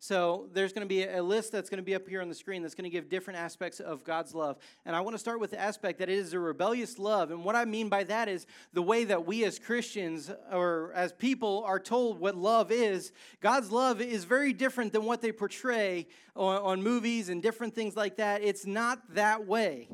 So 0.03 0.49
there's 0.51 0.73
going 0.73 0.81
to 0.81 0.85
be 0.85 1.05
a 1.05 1.23
list 1.23 1.53
that's 1.53 1.69
going 1.69 1.77
to 1.77 1.83
be 1.83 1.95
up 1.95 2.09
here 2.09 2.21
on 2.21 2.27
the 2.27 2.35
screen 2.35 2.61
that's 2.61 2.75
going 2.75 2.83
to 2.83 2.89
give 2.89 3.07
different 3.07 3.39
aspects 3.39 3.79
of 3.79 4.03
God's 4.03 4.35
love. 4.35 4.57
And 4.85 4.97
I 4.97 4.99
want 4.99 5.13
to 5.13 5.17
start 5.17 5.39
with 5.39 5.51
the 5.51 5.59
aspect 5.61 5.99
that 5.99 6.09
it 6.09 6.17
is 6.17 6.33
a 6.33 6.39
rebellious 6.39 6.99
love. 6.99 7.31
And 7.31 7.45
what 7.45 7.55
I 7.55 7.63
mean 7.63 7.87
by 7.87 8.03
that 8.03 8.27
is 8.27 8.45
the 8.73 8.81
way 8.81 9.05
that 9.05 9.25
we 9.25 9.45
as 9.45 9.59
Christians 9.59 10.29
or 10.51 10.91
as 10.93 11.13
people 11.13 11.63
are 11.65 11.79
told 11.79 12.19
what 12.19 12.35
love 12.35 12.69
is. 12.69 13.13
God's 13.39 13.71
love 13.71 14.01
is 14.01 14.25
very 14.25 14.51
different 14.51 14.91
than 14.91 15.05
what 15.05 15.21
they 15.21 15.31
portray 15.31 16.07
on, 16.35 16.57
on 16.57 16.83
movies 16.83 17.29
and 17.29 17.41
different 17.41 17.73
things 17.73 17.95
like 17.95 18.17
that. 18.17 18.43
It's 18.43 18.65
not 18.65 18.99
that 19.15 19.47
way. 19.47 19.87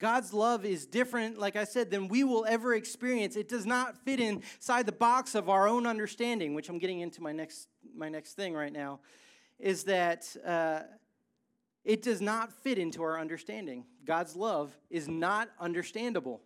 God's 0.00 0.32
love 0.32 0.64
is 0.64 0.86
different, 0.86 1.38
like 1.38 1.56
I 1.56 1.64
said, 1.64 1.90
than 1.90 2.08
we 2.08 2.24
will 2.24 2.46
ever 2.48 2.74
experience. 2.74 3.36
It 3.36 3.48
does 3.48 3.66
not 3.66 3.98
fit 3.98 4.18
inside 4.18 4.86
the 4.86 4.92
box 4.92 5.34
of 5.34 5.50
our 5.50 5.68
own 5.68 5.86
understanding, 5.86 6.54
which 6.54 6.70
I'm 6.70 6.78
getting 6.78 7.00
into 7.00 7.22
my 7.22 7.32
next, 7.32 7.68
my 7.94 8.08
next 8.08 8.32
thing 8.32 8.54
right 8.54 8.72
now, 8.72 9.00
is 9.58 9.84
that 9.84 10.34
uh, 10.44 10.80
it 11.84 12.00
does 12.00 12.22
not 12.22 12.50
fit 12.50 12.78
into 12.78 13.02
our 13.02 13.20
understanding. 13.20 13.84
God's 14.06 14.34
love 14.34 14.74
is 14.88 15.06
not 15.06 15.50
understandable. 15.60 16.40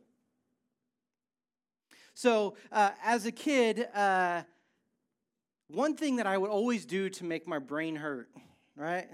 So, 2.12 2.56
uh, 2.72 2.90
as 3.04 3.24
a 3.24 3.32
kid, 3.32 3.86
uh, 3.94 4.42
one 5.68 5.94
thing 5.94 6.16
that 6.16 6.26
I 6.26 6.38
would 6.38 6.50
always 6.50 6.84
do 6.86 7.08
to 7.08 7.24
make 7.24 7.46
my 7.46 7.60
brain 7.60 7.94
hurt, 7.94 8.28
right, 8.74 9.08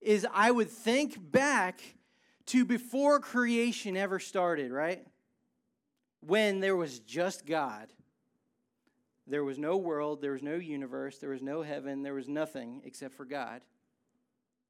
is 0.00 0.26
I 0.34 0.50
would 0.50 0.70
think 0.70 1.30
back 1.30 1.80
to 2.46 2.64
before 2.64 3.20
creation 3.20 3.96
ever 3.96 4.18
started, 4.18 4.72
right? 4.72 5.06
When 6.20 6.60
there 6.60 6.76
was 6.76 7.00
just 7.00 7.46
God. 7.46 7.88
There 9.26 9.44
was 9.44 9.58
no 9.58 9.76
world, 9.76 10.20
there 10.20 10.32
was 10.32 10.42
no 10.42 10.56
universe, 10.56 11.18
there 11.18 11.30
was 11.30 11.42
no 11.42 11.62
heaven, 11.62 12.02
there 12.02 12.14
was 12.14 12.28
nothing 12.28 12.82
except 12.84 13.14
for 13.14 13.24
God. 13.24 13.62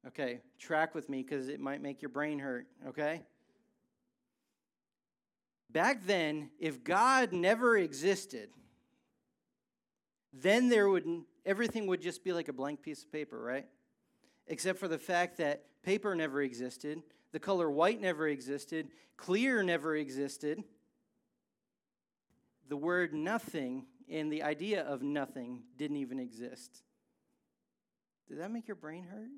Okay, 0.07 0.41
track 0.59 0.93
with 0.93 1.09
me 1.09 1.23
because 1.23 1.47
it 1.47 1.59
might 1.59 1.81
make 1.81 2.01
your 2.01 2.09
brain 2.09 2.39
hurt, 2.39 2.67
okay? 2.87 3.23
Back 5.71 6.05
then, 6.05 6.51
if 6.59 6.83
God 6.83 7.33
never 7.33 7.77
existed, 7.77 8.49
then 10.31 10.69
there 10.69 10.89
would 10.89 11.05
everything 11.45 11.87
would 11.87 12.01
just 12.01 12.23
be 12.23 12.31
like 12.31 12.47
a 12.47 12.53
blank 12.53 12.81
piece 12.81 13.03
of 13.03 13.11
paper, 13.11 13.41
right? 13.41 13.65
Except 14.47 14.79
for 14.79 14.87
the 14.87 14.97
fact 14.97 15.37
that 15.37 15.63
paper 15.83 16.15
never 16.15 16.41
existed, 16.41 17.01
the 17.33 17.39
color 17.39 17.69
white 17.69 17.99
never 17.99 18.27
existed. 18.27 18.87
Clear 19.17 19.63
never 19.63 19.95
existed. 19.95 20.63
The 22.69 22.77
word 22.77 23.13
nothing 23.13 23.87
and 24.09 24.31
the 24.31 24.43
idea 24.43 24.83
of 24.83 25.01
nothing 25.01 25.63
didn't 25.77 25.97
even 25.97 26.19
exist. 26.19 26.83
Did 28.29 28.39
that 28.39 28.51
make 28.51 28.67
your 28.67 28.75
brain 28.75 29.03
hurt? 29.03 29.29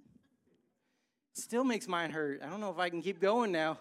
Still 1.34 1.64
makes 1.64 1.88
mine 1.88 2.12
hurt. 2.12 2.42
I 2.44 2.50
don't 2.50 2.60
know 2.60 2.70
if 2.70 2.80
I 2.80 2.90
can 2.90 3.02
keep 3.02 3.20
going 3.20 3.52
now. 3.52 3.80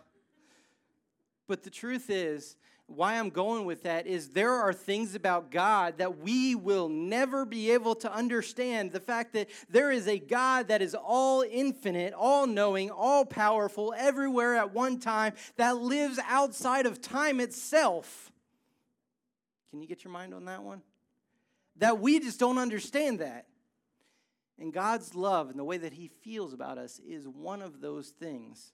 But 1.47 1.63
the 1.63 1.71
truth 1.71 2.09
is, 2.09 2.57
why 2.87 3.19
I'm 3.19 3.31
going 3.31 3.65
with 3.65 3.85
that 3.85 4.07
is 4.07 4.31
there 4.31 4.53
are 4.53 4.73
things 4.73 5.15
about 5.15 5.51
God 5.51 5.99
that 5.99 6.19
we 6.19 6.55
will 6.55 6.89
never 6.89 7.45
be 7.47 7.71
able 7.71 7.95
to 7.97 8.13
understand. 8.13 8.93
The 8.93 9.01
fact 9.01 9.33
that 9.33 9.49
there 9.71 9.91
is 9.91 10.07
a 10.07 10.19
God 10.19 10.69
that 10.69 10.83
is 10.83 10.95
all 10.95 11.43
infinite, 11.43 12.13
all 12.13 12.47
knowing, 12.47 12.91
all 12.91 13.25
powerful, 13.25 13.95
everywhere 13.97 14.57
at 14.57 14.75
one 14.75 15.01
time, 15.01 15.33
that 15.57 15.79
lives 15.79 16.19
outside 16.29 16.85
of 16.85 17.01
time 17.01 17.41
itself. 17.41 18.31
Can 19.71 19.81
you 19.81 19.89
get 19.89 20.05
your 20.05 20.13
mind 20.13 20.35
on 20.35 20.45
that 20.45 20.63
one? 20.63 20.83
That 21.77 22.01
we 22.01 22.21
just 22.21 22.39
don't 22.39 22.59
understand 22.59 23.21
that. 23.21 23.47
And 24.59 24.73
God's 24.73 25.15
love 25.15 25.49
and 25.51 25.59
the 25.59 25.65
way 25.65 25.79
that 25.79 25.95
He 25.95 26.09
feels 26.09 26.53
about 26.53 26.79
us 26.79 27.01
is 27.01 27.27
one 27.27 27.63
of 27.63 27.81
those 27.81 28.11
things. 28.11 28.73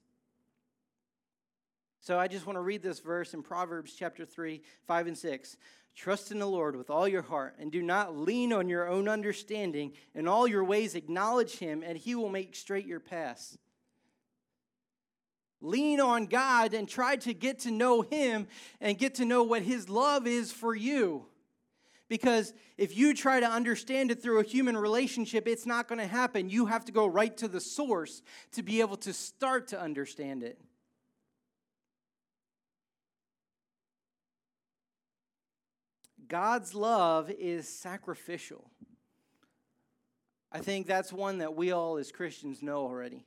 So 2.01 2.17
I 2.17 2.27
just 2.27 2.47
want 2.47 2.57
to 2.57 2.61
read 2.61 2.81
this 2.81 2.99
verse 2.99 3.35
in 3.35 3.43
Proverbs 3.43 3.93
chapter 3.93 4.25
3, 4.25 4.63
5 4.87 5.07
and 5.07 5.17
6. 5.17 5.57
Trust 5.95 6.31
in 6.31 6.39
the 6.39 6.47
Lord 6.47 6.75
with 6.75 6.89
all 6.89 7.07
your 7.07 7.21
heart 7.21 7.55
and 7.59 7.71
do 7.71 7.83
not 7.83 8.17
lean 8.17 8.51
on 8.51 8.67
your 8.67 8.87
own 8.87 9.07
understanding. 9.07 9.93
In 10.15 10.27
all 10.27 10.47
your 10.47 10.63
ways 10.63 10.95
acknowledge 10.95 11.59
him 11.59 11.83
and 11.85 11.95
he 11.95 12.15
will 12.15 12.29
make 12.29 12.55
straight 12.55 12.87
your 12.87 12.99
paths. 12.99 13.55
Lean 15.61 16.01
on 16.01 16.25
God 16.25 16.73
and 16.73 16.89
try 16.89 17.17
to 17.17 17.35
get 17.35 17.59
to 17.59 17.71
know 17.71 18.01
him 18.01 18.47
and 18.79 18.97
get 18.97 19.15
to 19.15 19.25
know 19.25 19.43
what 19.43 19.61
his 19.61 19.87
love 19.87 20.25
is 20.25 20.51
for 20.51 20.73
you. 20.73 21.27
Because 22.09 22.51
if 22.79 22.97
you 22.97 23.13
try 23.13 23.39
to 23.39 23.47
understand 23.47 24.09
it 24.09 24.23
through 24.23 24.39
a 24.39 24.43
human 24.43 24.75
relationship, 24.75 25.47
it's 25.47 25.67
not 25.67 25.87
going 25.87 25.99
to 25.99 26.07
happen. 26.07 26.49
You 26.49 26.65
have 26.65 26.83
to 26.85 26.91
go 26.91 27.05
right 27.05 27.37
to 27.37 27.47
the 27.47 27.61
source 27.61 28.23
to 28.53 28.63
be 28.63 28.81
able 28.81 28.97
to 28.97 29.13
start 29.13 29.67
to 29.67 29.79
understand 29.79 30.41
it. 30.41 30.59
God's 36.31 36.73
love 36.73 37.29
is 37.29 37.67
sacrificial. 37.67 38.71
I 40.49 40.59
think 40.59 40.87
that's 40.87 41.11
one 41.11 41.39
that 41.39 41.57
we 41.57 41.73
all 41.73 41.97
as 41.97 42.09
Christians 42.09 42.63
know 42.63 42.77
already. 42.77 43.25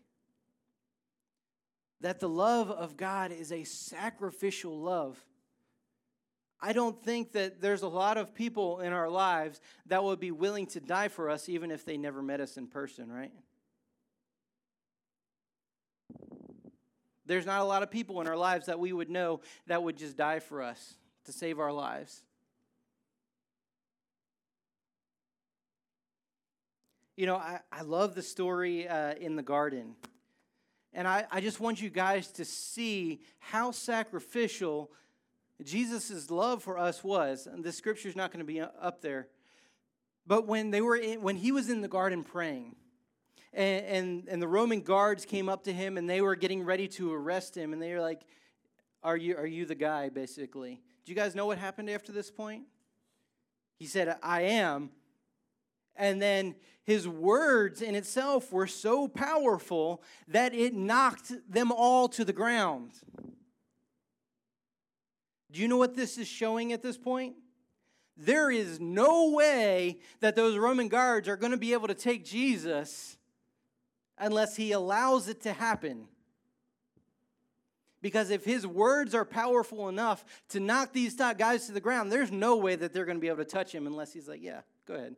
That 2.00 2.18
the 2.18 2.30
love 2.30 2.70
of 2.70 2.96
God 2.96 3.30
is 3.30 3.52
a 3.52 3.64
sacrificial 3.64 4.80
love. 4.80 5.22
I 6.62 6.72
don't 6.72 6.98
think 7.04 7.32
that 7.32 7.60
there's 7.60 7.82
a 7.82 7.88
lot 7.88 8.16
of 8.16 8.34
people 8.34 8.80
in 8.80 8.94
our 8.94 9.10
lives 9.10 9.60
that 9.84 10.02
would 10.02 10.18
be 10.18 10.30
willing 10.30 10.64
to 10.68 10.80
die 10.80 11.08
for 11.08 11.28
us 11.28 11.50
even 11.50 11.70
if 11.70 11.84
they 11.84 11.98
never 11.98 12.22
met 12.22 12.40
us 12.40 12.56
in 12.56 12.68
person, 12.68 13.12
right? 13.12 13.32
There's 17.26 17.44
not 17.44 17.60
a 17.60 17.64
lot 17.64 17.82
of 17.82 17.90
people 17.90 18.22
in 18.22 18.28
our 18.28 18.36
lives 18.36 18.64
that 18.64 18.78
we 18.78 18.94
would 18.94 19.10
know 19.10 19.42
that 19.66 19.82
would 19.82 19.98
just 19.98 20.16
die 20.16 20.38
for 20.38 20.62
us 20.62 20.94
to 21.26 21.32
save 21.32 21.60
our 21.60 21.72
lives. 21.72 22.22
You 27.16 27.26
know, 27.26 27.36
I, 27.36 27.60
I 27.70 27.82
love 27.82 28.14
the 28.14 28.22
story 28.22 28.88
uh, 28.88 29.14
in 29.14 29.36
the 29.36 29.42
garden. 29.42 29.94
And 30.92 31.06
I, 31.06 31.26
I 31.30 31.40
just 31.40 31.60
want 31.60 31.80
you 31.80 31.90
guys 31.90 32.28
to 32.32 32.44
see 32.44 33.20
how 33.38 33.70
sacrificial 33.70 34.90
Jesus' 35.62 36.30
love 36.30 36.62
for 36.62 36.76
us 36.78 37.04
was. 37.04 37.46
And 37.46 37.62
the 37.62 37.72
scripture's 37.72 38.16
not 38.16 38.32
going 38.32 38.44
to 38.44 38.52
be 38.52 38.60
up 38.60 39.00
there. 39.00 39.28
But 40.26 40.46
when 40.46 40.70
they 40.70 40.80
were 40.80 40.96
in, 40.96 41.22
when 41.22 41.36
he 41.36 41.52
was 41.52 41.70
in 41.70 41.82
the 41.82 41.88
garden 41.88 42.24
praying, 42.24 42.74
and, 43.52 43.86
and, 43.86 44.28
and 44.28 44.42
the 44.42 44.48
Roman 44.48 44.80
guards 44.80 45.24
came 45.24 45.48
up 45.48 45.64
to 45.64 45.72
him 45.72 45.96
and 45.96 46.10
they 46.10 46.20
were 46.20 46.34
getting 46.34 46.64
ready 46.64 46.88
to 46.88 47.12
arrest 47.12 47.56
him, 47.56 47.72
and 47.72 47.80
they 47.80 47.92
were 47.92 48.00
like, 48.00 48.22
Are 49.02 49.16
you, 49.16 49.36
are 49.36 49.46
you 49.46 49.66
the 49.66 49.76
guy, 49.76 50.08
basically? 50.08 50.80
Do 51.04 51.12
you 51.12 51.16
guys 51.16 51.36
know 51.36 51.46
what 51.46 51.58
happened 51.58 51.90
after 51.90 52.10
this 52.10 52.30
point? 52.30 52.64
He 53.76 53.86
said, 53.86 54.16
I 54.22 54.42
am. 54.42 54.90
And 55.96 56.20
then 56.20 56.54
his 56.84 57.08
words 57.08 57.80
in 57.82 57.94
itself 57.94 58.52
were 58.52 58.66
so 58.66 59.08
powerful 59.08 60.02
that 60.28 60.54
it 60.54 60.74
knocked 60.74 61.32
them 61.48 61.72
all 61.72 62.08
to 62.08 62.24
the 62.24 62.32
ground. 62.32 62.92
Do 65.50 65.60
you 65.60 65.68
know 65.68 65.76
what 65.76 65.94
this 65.94 66.18
is 66.18 66.26
showing 66.26 66.72
at 66.72 66.82
this 66.82 66.98
point? 66.98 67.36
There 68.16 68.50
is 68.50 68.80
no 68.80 69.30
way 69.30 69.98
that 70.20 70.36
those 70.36 70.56
Roman 70.56 70.88
guards 70.88 71.28
are 71.28 71.36
going 71.36 71.52
to 71.52 71.58
be 71.58 71.72
able 71.72 71.88
to 71.88 71.94
take 71.94 72.24
Jesus 72.24 73.16
unless 74.18 74.56
he 74.56 74.72
allows 74.72 75.28
it 75.28 75.42
to 75.42 75.52
happen. 75.52 76.06
Because 78.02 78.30
if 78.30 78.44
his 78.44 78.66
words 78.66 79.14
are 79.14 79.24
powerful 79.24 79.88
enough 79.88 80.24
to 80.50 80.60
knock 80.60 80.92
these 80.92 81.14
guys 81.14 81.66
to 81.66 81.72
the 81.72 81.80
ground, 81.80 82.12
there's 82.12 82.30
no 82.30 82.56
way 82.56 82.76
that 82.76 82.92
they're 82.92 83.06
going 83.06 83.16
to 83.16 83.20
be 83.20 83.28
able 83.28 83.38
to 83.38 83.44
touch 83.44 83.72
him 83.72 83.86
unless 83.86 84.12
he's 84.12 84.28
like, 84.28 84.42
yeah, 84.42 84.60
go 84.86 84.94
ahead. 84.94 85.16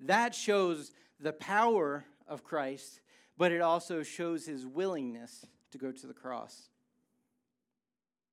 That 0.00 0.34
shows 0.34 0.92
the 1.20 1.32
power 1.32 2.04
of 2.26 2.44
Christ, 2.44 3.00
but 3.36 3.52
it 3.52 3.60
also 3.60 4.02
shows 4.02 4.46
his 4.46 4.66
willingness 4.66 5.46
to 5.70 5.78
go 5.78 5.92
to 5.92 6.06
the 6.06 6.14
cross. 6.14 6.68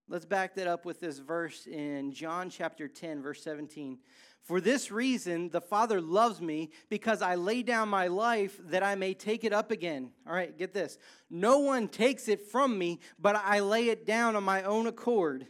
Let's 0.08 0.26
back 0.26 0.54
that 0.56 0.68
up 0.68 0.86
with 0.86 1.00
this 1.00 1.18
verse 1.18 1.66
in 1.66 2.12
John 2.12 2.52
chapter 2.52 2.88
10, 2.88 3.24
verse 3.24 3.42
17. 3.42 3.98
For 4.44 4.62
this 4.62 4.92
reason, 4.92 5.50
the 5.50 5.62
Father 5.62 6.00
loves 6.00 6.40
me 6.40 6.70
because 6.90 7.24
I 7.24 7.34
lay 7.34 7.64
down 7.64 7.90
my 7.90 8.06
life 8.06 8.60
that 8.66 8.84
I 8.84 8.94
may 8.94 9.16
take 9.16 9.44
it 9.44 9.52
up 9.52 9.72
again. 9.72 10.12
All 10.28 10.36
right, 10.36 10.56
get 10.56 10.72
this. 10.72 11.00
No 11.32 11.58
one 11.58 11.88
takes 11.88 12.28
it 12.28 12.46
from 12.52 12.78
me, 12.78 13.00
but 13.18 13.36
I 13.36 13.62
lay 13.62 13.90
it 13.90 14.06
down 14.06 14.36
on 14.36 14.44
my 14.44 14.62
own 14.62 14.86
accord. 14.86 15.48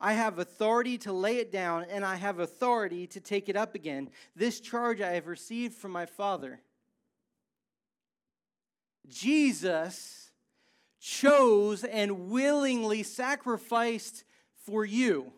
I 0.00 0.14
have 0.14 0.38
authority 0.38 0.96
to 0.98 1.12
lay 1.12 1.36
it 1.36 1.52
down, 1.52 1.84
and 1.90 2.04
I 2.04 2.16
have 2.16 2.38
authority 2.38 3.06
to 3.08 3.20
take 3.20 3.48
it 3.48 3.56
up 3.56 3.74
again. 3.74 4.10
This 4.34 4.58
charge 4.58 5.00
I 5.00 5.12
have 5.12 5.26
received 5.26 5.74
from 5.74 5.90
my 5.92 6.06
Father. 6.06 6.60
Jesus 9.08 10.30
chose 11.00 11.84
and 11.84 12.30
willingly 12.30 13.02
sacrificed 13.02 14.24
for 14.64 14.84
you. 14.84 15.32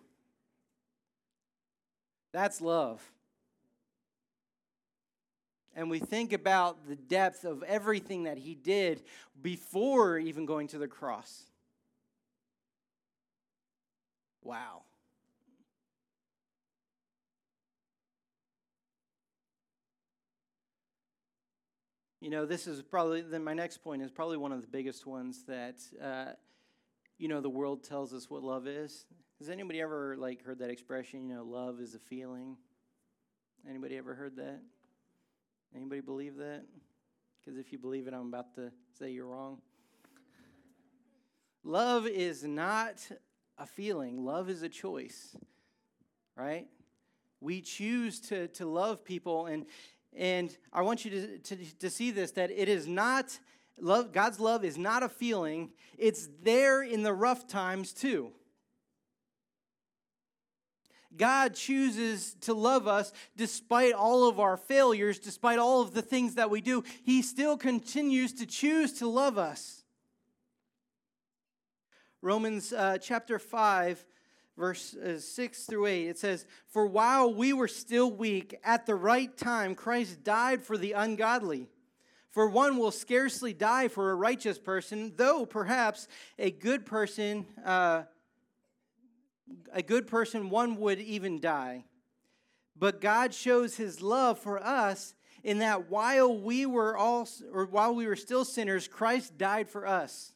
That's 2.32 2.60
love. 2.60 3.02
And 5.74 5.90
we 5.90 5.98
think 5.98 6.32
about 6.32 6.86
the 6.86 6.96
depth 6.96 7.44
of 7.44 7.62
everything 7.62 8.24
that 8.24 8.38
he 8.38 8.54
did 8.54 9.02
before 9.40 10.18
even 10.18 10.44
going 10.44 10.68
to 10.68 10.78
the 10.78 10.88
cross. 10.88 11.44
Wow. 14.42 14.82
You 22.20 22.30
know, 22.30 22.46
this 22.46 22.66
is 22.66 22.82
probably, 22.82 23.20
then 23.22 23.42
my 23.42 23.54
next 23.54 23.78
point 23.78 24.02
is 24.02 24.10
probably 24.10 24.36
one 24.36 24.52
of 24.52 24.60
the 24.60 24.68
biggest 24.68 25.06
ones 25.06 25.42
that, 25.48 25.80
uh, 26.00 26.32
you 27.18 27.26
know, 27.28 27.40
the 27.40 27.50
world 27.50 27.82
tells 27.82 28.14
us 28.14 28.30
what 28.30 28.42
love 28.44 28.68
is. 28.68 29.06
Has 29.38 29.48
anybody 29.48 29.80
ever, 29.80 30.16
like, 30.16 30.44
heard 30.44 30.60
that 30.60 30.70
expression, 30.70 31.28
you 31.28 31.34
know, 31.34 31.42
love 31.42 31.80
is 31.80 31.96
a 31.96 31.98
feeling? 31.98 32.56
Anybody 33.68 33.96
ever 33.96 34.14
heard 34.14 34.36
that? 34.36 34.60
Anybody 35.74 36.00
believe 36.00 36.36
that? 36.36 36.62
Because 37.40 37.58
if 37.58 37.72
you 37.72 37.78
believe 37.78 38.06
it, 38.06 38.14
I'm 38.14 38.28
about 38.28 38.54
to 38.54 38.70
say 38.96 39.10
you're 39.10 39.26
wrong. 39.26 39.58
Love 41.64 42.06
is 42.06 42.44
not 42.44 43.04
a 43.62 43.66
feeling, 43.66 44.24
love 44.24 44.50
is 44.50 44.62
a 44.62 44.68
choice, 44.68 45.36
right? 46.36 46.66
We 47.40 47.60
choose 47.60 48.20
to, 48.22 48.48
to 48.48 48.66
love 48.66 49.04
people, 49.04 49.46
and, 49.46 49.66
and 50.16 50.56
I 50.72 50.82
want 50.82 51.04
you 51.04 51.10
to, 51.12 51.38
to, 51.38 51.56
to 51.78 51.90
see 51.90 52.10
this 52.10 52.32
that 52.32 52.50
it 52.50 52.68
is 52.68 52.88
not, 52.88 53.38
love, 53.78 54.12
God's 54.12 54.40
love 54.40 54.64
is 54.64 54.76
not 54.76 55.04
a 55.04 55.08
feeling, 55.08 55.70
it's 55.96 56.28
there 56.42 56.82
in 56.82 57.04
the 57.04 57.12
rough 57.12 57.46
times 57.46 57.92
too. 57.92 58.32
God 61.16 61.54
chooses 61.54 62.34
to 62.40 62.54
love 62.54 62.88
us 62.88 63.12
despite 63.36 63.92
all 63.92 64.28
of 64.28 64.40
our 64.40 64.56
failures, 64.56 65.18
despite 65.18 65.58
all 65.58 65.82
of 65.82 65.94
the 65.94 66.02
things 66.02 66.34
that 66.34 66.50
we 66.50 66.60
do. 66.60 66.82
He 67.04 67.22
still 67.22 67.56
continues 67.56 68.32
to 68.34 68.46
choose 68.46 68.94
to 68.94 69.06
love 69.06 69.38
us. 69.38 69.81
Romans 72.22 72.72
uh, 72.72 72.98
chapter 72.98 73.36
5, 73.36 74.04
verse 74.56 74.94
uh, 74.94 75.18
6 75.18 75.64
through 75.64 75.86
8. 75.86 76.08
It 76.08 76.18
says, 76.18 76.46
For 76.68 76.86
while 76.86 77.34
we 77.34 77.52
were 77.52 77.66
still 77.66 78.12
weak, 78.12 78.54
at 78.62 78.86
the 78.86 78.94
right 78.94 79.36
time, 79.36 79.74
Christ 79.74 80.22
died 80.22 80.62
for 80.62 80.78
the 80.78 80.92
ungodly. 80.92 81.68
For 82.30 82.48
one 82.48 82.78
will 82.78 82.92
scarcely 82.92 83.52
die 83.52 83.88
for 83.88 84.12
a 84.12 84.14
righteous 84.14 84.56
person, 84.56 85.12
though 85.16 85.44
perhaps 85.44 86.06
a 86.38 86.52
good 86.52 86.86
person, 86.86 87.44
uh, 87.64 88.04
a 89.72 89.82
good 89.82 90.06
person, 90.06 90.48
one 90.48 90.76
would 90.76 91.00
even 91.00 91.40
die. 91.40 91.84
But 92.78 93.00
God 93.00 93.34
shows 93.34 93.76
his 93.76 94.00
love 94.00 94.38
for 94.38 94.62
us 94.62 95.14
in 95.42 95.58
that 95.58 95.90
while 95.90 96.38
we 96.38 96.66
were 96.66 96.96
all 96.96 97.28
or 97.52 97.66
while 97.66 97.94
we 97.96 98.06
were 98.06 98.16
still 98.16 98.44
sinners, 98.44 98.86
Christ 98.86 99.36
died 99.36 99.68
for 99.68 99.86
us. 99.86 100.32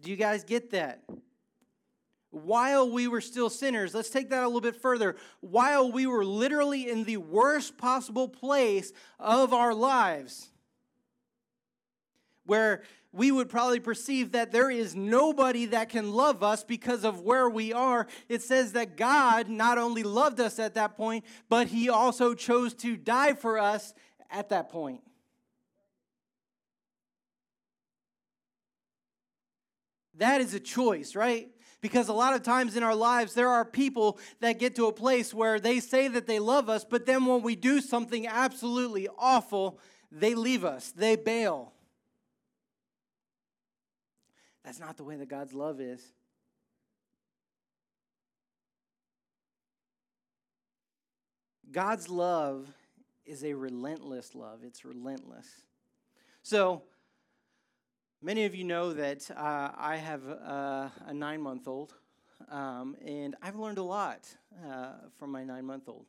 Do 0.00 0.10
you 0.10 0.16
guys 0.16 0.44
get 0.44 0.70
that? 0.70 1.02
While 2.30 2.90
we 2.90 3.08
were 3.08 3.22
still 3.22 3.48
sinners, 3.48 3.94
let's 3.94 4.10
take 4.10 4.30
that 4.30 4.42
a 4.42 4.46
little 4.46 4.60
bit 4.60 4.76
further. 4.76 5.16
While 5.40 5.90
we 5.90 6.06
were 6.06 6.24
literally 6.24 6.88
in 6.90 7.04
the 7.04 7.16
worst 7.16 7.78
possible 7.78 8.28
place 8.28 8.92
of 9.18 9.54
our 9.54 9.72
lives, 9.74 10.50
where 12.44 12.82
we 13.12 13.30
would 13.30 13.48
probably 13.48 13.80
perceive 13.80 14.32
that 14.32 14.52
there 14.52 14.70
is 14.70 14.94
nobody 14.94 15.66
that 15.66 15.88
can 15.88 16.12
love 16.12 16.42
us 16.42 16.62
because 16.62 17.04
of 17.04 17.20
where 17.20 17.48
we 17.48 17.72
are. 17.72 18.06
It 18.28 18.42
says 18.42 18.72
that 18.72 18.96
God 18.96 19.48
not 19.48 19.78
only 19.78 20.02
loved 20.02 20.40
us 20.40 20.58
at 20.58 20.74
that 20.74 20.96
point, 20.96 21.24
but 21.48 21.68
He 21.68 21.88
also 21.88 22.34
chose 22.34 22.74
to 22.74 22.96
die 22.96 23.32
for 23.32 23.58
us 23.58 23.94
at 24.30 24.50
that 24.50 24.68
point. 24.68 25.00
That 30.18 30.40
is 30.40 30.54
a 30.54 30.60
choice, 30.60 31.16
right? 31.16 31.48
Because 31.80 32.08
a 32.08 32.12
lot 32.12 32.34
of 32.34 32.42
times 32.42 32.76
in 32.76 32.82
our 32.82 32.94
lives, 32.94 33.34
there 33.34 33.48
are 33.48 33.64
people 33.64 34.18
that 34.40 34.58
get 34.58 34.74
to 34.76 34.86
a 34.86 34.92
place 34.92 35.32
where 35.32 35.60
they 35.60 35.78
say 35.80 36.08
that 36.08 36.26
they 36.26 36.40
love 36.40 36.68
us, 36.68 36.84
but 36.84 37.06
then 37.06 37.24
when 37.24 37.42
we 37.42 37.54
do 37.54 37.80
something 37.80 38.26
absolutely 38.26 39.08
awful, 39.16 39.78
they 40.10 40.34
leave 40.34 40.64
us, 40.64 40.90
they 40.90 41.14
bail. 41.14 41.72
That's 44.64 44.80
not 44.80 44.96
the 44.96 45.04
way 45.04 45.16
that 45.16 45.28
God's 45.28 45.54
love 45.54 45.80
is. 45.80 46.02
God's 51.70 52.08
love 52.08 52.66
is 53.24 53.44
a 53.44 53.52
relentless 53.52 54.34
love. 54.34 54.60
It's 54.64 54.84
relentless. 54.84 55.46
So, 56.42 56.82
many 58.20 58.44
of 58.44 58.54
you 58.54 58.64
know 58.64 58.92
that 58.92 59.30
uh, 59.30 59.70
I 59.76 59.96
have 59.96 60.22
uh, 60.28 60.88
a 61.06 61.14
nine 61.14 61.40
month 61.40 61.68
old, 61.68 61.94
um, 62.50 62.96
and 63.04 63.36
I've 63.42 63.56
learned 63.56 63.78
a 63.78 63.82
lot 63.82 64.20
uh, 64.66 64.92
from 65.18 65.30
my 65.30 65.44
nine 65.44 65.64
month 65.64 65.88
old. 65.88 66.06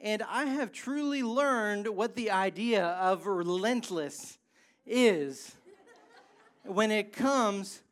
And 0.00 0.22
I 0.24 0.46
have 0.46 0.72
truly 0.72 1.22
learned 1.22 1.86
what 1.86 2.16
the 2.16 2.32
idea 2.32 2.84
of 2.84 3.26
relentless 3.26 4.38
is 4.84 5.54
when 6.64 6.90
it 6.90 7.12
comes 7.12 7.82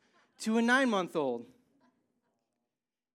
to 0.41 0.57
a 0.57 0.61
nine 0.61 0.89
month 0.89 1.15
old. 1.15 1.45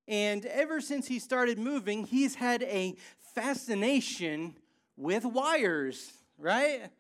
And 0.09 0.47
ever 0.47 0.81
since 0.81 1.09
he 1.09 1.19
started 1.19 1.59
moving, 1.59 2.07
he's 2.07 2.37
had 2.37 2.63
a 2.63 2.95
fascination 3.35 4.57
with 4.97 5.25
wires, 5.25 6.13
right? 6.39 6.91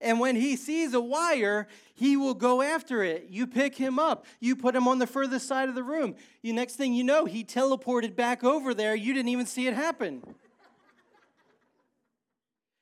And 0.00 0.20
when 0.20 0.36
he 0.36 0.54
sees 0.54 0.94
a 0.94 1.00
wire, 1.00 1.66
he 1.94 2.16
will 2.16 2.34
go 2.34 2.62
after 2.62 3.02
it. 3.02 3.26
You 3.30 3.46
pick 3.46 3.74
him 3.74 3.98
up. 3.98 4.26
You 4.38 4.54
put 4.54 4.76
him 4.76 4.86
on 4.86 5.00
the 5.00 5.06
furthest 5.06 5.48
side 5.48 5.68
of 5.68 5.74
the 5.74 5.82
room. 5.82 6.14
You 6.40 6.52
next 6.52 6.76
thing 6.76 6.94
you 6.94 7.02
know, 7.02 7.24
he 7.24 7.44
teleported 7.44 8.14
back 8.14 8.44
over 8.44 8.74
there. 8.74 8.94
You 8.94 9.12
didn't 9.12 9.30
even 9.30 9.46
see 9.46 9.66
it 9.66 9.74
happen. 9.74 10.22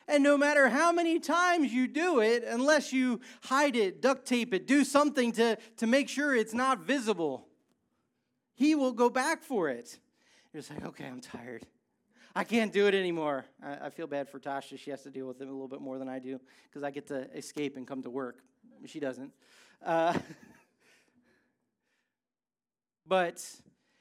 And 0.08 0.22
no 0.22 0.38
matter 0.38 0.68
how 0.68 0.92
many 0.92 1.18
times 1.18 1.72
you 1.72 1.88
do 1.88 2.20
it, 2.20 2.44
unless 2.46 2.92
you 2.92 3.20
hide 3.42 3.74
it, 3.74 4.00
duct 4.00 4.26
tape 4.26 4.54
it, 4.54 4.66
do 4.66 4.84
something 4.84 5.32
to, 5.32 5.56
to 5.78 5.86
make 5.86 6.08
sure 6.08 6.34
it's 6.34 6.54
not 6.54 6.80
visible, 6.80 7.48
he 8.54 8.74
will 8.74 8.92
go 8.92 9.10
back 9.10 9.42
for 9.42 9.68
it. 9.68 9.98
You're 10.52 10.62
just 10.62 10.72
like, 10.72 10.84
okay, 10.86 11.06
I'm 11.06 11.20
tired. 11.20 11.66
I 12.36 12.44
can't 12.44 12.70
do 12.70 12.86
it 12.86 12.94
anymore. 12.94 13.46
I, 13.64 13.86
I 13.86 13.90
feel 13.90 14.06
bad 14.06 14.28
for 14.28 14.38
Tasha. 14.38 14.78
She 14.78 14.90
has 14.90 15.02
to 15.04 15.10
deal 15.10 15.26
with 15.26 15.40
it 15.40 15.48
a 15.48 15.50
little 15.50 15.68
bit 15.68 15.80
more 15.80 15.98
than 15.98 16.06
I 16.06 16.18
do 16.18 16.38
because 16.68 16.82
I 16.82 16.90
get 16.90 17.06
to 17.06 17.34
escape 17.34 17.78
and 17.78 17.86
come 17.86 18.02
to 18.02 18.10
work. 18.10 18.40
She 18.84 19.00
doesn't. 19.00 19.32
Uh, 19.82 20.18
but, 23.06 23.42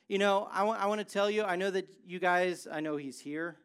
you 0.10 0.18
know, 0.18 0.50
I, 0.52 0.60
w- 0.60 0.78
I 0.78 0.86
want 0.88 1.00
to 1.00 1.06
tell 1.06 1.32
you, 1.32 1.44
I 1.44 1.56
know 1.56 1.72
that 1.72 1.88
you 2.06 2.20
guys, 2.20 2.68
I 2.70 2.82
know 2.82 2.98
he's 2.98 3.22
here. 3.22 3.56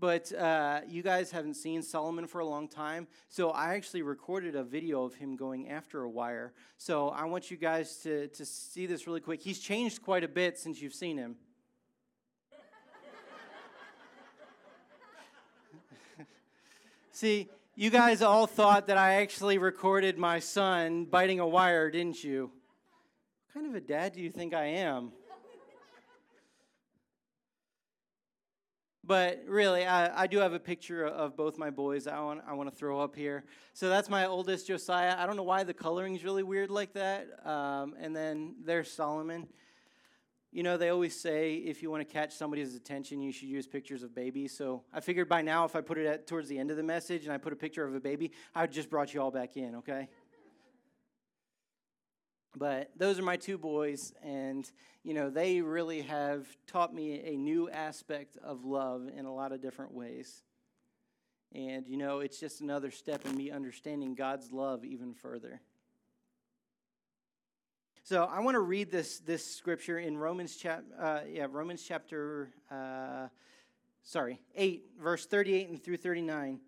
But 0.00 0.32
uh, 0.32 0.80
you 0.88 1.04
guys 1.04 1.30
haven't 1.30 1.54
seen 1.54 1.82
Solomon 1.82 2.26
for 2.26 2.40
a 2.40 2.46
long 2.46 2.68
time, 2.68 3.08
so 3.28 3.50
I 3.50 3.74
actually 3.74 4.02
recorded 4.02 4.54
a 4.54 4.62
video 4.62 5.02
of 5.02 5.14
him 5.14 5.34
going 5.34 5.68
after 5.68 6.02
a 6.02 6.08
wire. 6.08 6.52
So 6.76 7.08
I 7.08 7.24
want 7.24 7.50
you 7.50 7.56
guys 7.56 7.96
to, 8.04 8.28
to 8.28 8.44
see 8.44 8.86
this 8.86 9.08
really 9.08 9.18
quick. 9.18 9.42
He's 9.42 9.58
changed 9.58 10.02
quite 10.02 10.22
a 10.22 10.28
bit 10.28 10.56
since 10.56 10.80
you've 10.80 10.94
seen 10.94 11.18
him. 11.18 11.34
See, 17.18 17.48
you 17.74 17.90
guys 17.90 18.22
all 18.22 18.46
thought 18.46 18.86
that 18.86 18.96
I 18.96 19.14
actually 19.14 19.58
recorded 19.58 20.16
my 20.18 20.38
son 20.38 21.04
biting 21.04 21.40
a 21.40 21.48
wire, 21.48 21.90
didn't 21.90 22.22
you? 22.22 22.52
What 23.46 23.54
kind 23.54 23.66
of 23.66 23.74
a 23.74 23.84
dad 23.84 24.12
do 24.12 24.20
you 24.20 24.30
think 24.30 24.54
I 24.54 24.66
am? 24.66 25.10
But 29.02 29.42
really, 29.48 29.84
I, 29.84 30.22
I 30.22 30.26
do 30.28 30.38
have 30.38 30.52
a 30.52 30.60
picture 30.60 31.06
of 31.06 31.36
both 31.36 31.58
my 31.58 31.70
boys 31.70 32.06
I 32.06 32.20
want, 32.20 32.42
I 32.46 32.52
want 32.52 32.70
to 32.70 32.76
throw 32.76 33.00
up 33.00 33.16
here. 33.16 33.42
So 33.72 33.88
that's 33.88 34.08
my 34.08 34.26
oldest, 34.26 34.68
Josiah. 34.68 35.16
I 35.18 35.26
don't 35.26 35.36
know 35.36 35.42
why 35.42 35.64
the 35.64 35.74
coloring's 35.74 36.22
really 36.22 36.44
weird 36.44 36.70
like 36.70 36.92
that. 36.92 37.26
Um, 37.44 37.94
and 37.98 38.14
then 38.14 38.54
there's 38.64 38.92
Solomon. 38.92 39.48
You 40.50 40.62
know, 40.62 40.78
they 40.78 40.88
always 40.88 41.18
say 41.18 41.54
if 41.56 41.82
you 41.82 41.90
want 41.90 42.06
to 42.06 42.10
catch 42.10 42.34
somebody's 42.34 42.74
attention, 42.74 43.20
you 43.20 43.32
should 43.32 43.48
use 43.48 43.66
pictures 43.66 44.02
of 44.02 44.14
babies. 44.14 44.56
So 44.56 44.82
I 44.92 45.00
figured 45.00 45.28
by 45.28 45.42
now, 45.42 45.64
if 45.66 45.76
I 45.76 45.82
put 45.82 45.98
it 45.98 46.06
at, 46.06 46.26
towards 46.26 46.48
the 46.48 46.58
end 46.58 46.70
of 46.70 46.78
the 46.78 46.82
message 46.82 47.24
and 47.24 47.32
I 47.32 47.36
put 47.36 47.52
a 47.52 47.56
picture 47.56 47.84
of 47.84 47.94
a 47.94 48.00
baby, 48.00 48.32
I 48.54 48.66
just 48.66 48.88
brought 48.88 49.12
you 49.12 49.20
all 49.20 49.30
back 49.30 49.56
in, 49.56 49.76
okay? 49.76 50.08
But 52.56 52.90
those 52.96 53.18
are 53.18 53.22
my 53.22 53.36
two 53.36 53.58
boys, 53.58 54.12
and 54.22 54.68
you 55.04 55.14
know 55.14 55.30
they 55.30 55.60
really 55.60 56.00
have 56.02 56.46
taught 56.66 56.94
me 56.94 57.22
a 57.22 57.36
new 57.36 57.70
aspect 57.70 58.36
of 58.42 58.64
love 58.64 59.08
in 59.14 59.26
a 59.26 59.32
lot 59.32 59.52
of 59.52 59.60
different 59.60 59.92
ways. 59.92 60.42
And 61.54 61.86
you 61.86 61.96
know, 61.96 62.20
it's 62.20 62.40
just 62.40 62.60
another 62.60 62.90
step 62.90 63.26
in 63.26 63.36
me 63.36 63.50
understanding 63.50 64.14
God's 64.14 64.50
love 64.50 64.84
even 64.84 65.14
further. 65.14 65.60
So 68.08 68.24
I 68.24 68.40
want 68.40 68.54
to 68.54 68.60
read 68.60 68.90
this 68.90 69.18
this 69.18 69.44
scripture 69.44 69.98
in 69.98 70.16
Romans 70.16 70.56
chap 70.56 70.82
uh, 70.98 71.20
yeah 71.30 71.46
Romans 71.46 71.84
chapter 71.86 72.48
uh, 72.70 73.28
sorry 74.02 74.40
eight 74.56 74.86
verse 74.98 75.26
thirty 75.26 75.52
eight 75.52 75.68
and 75.68 75.84
through 75.84 75.98
thirty 75.98 76.22
nine. 76.22 76.60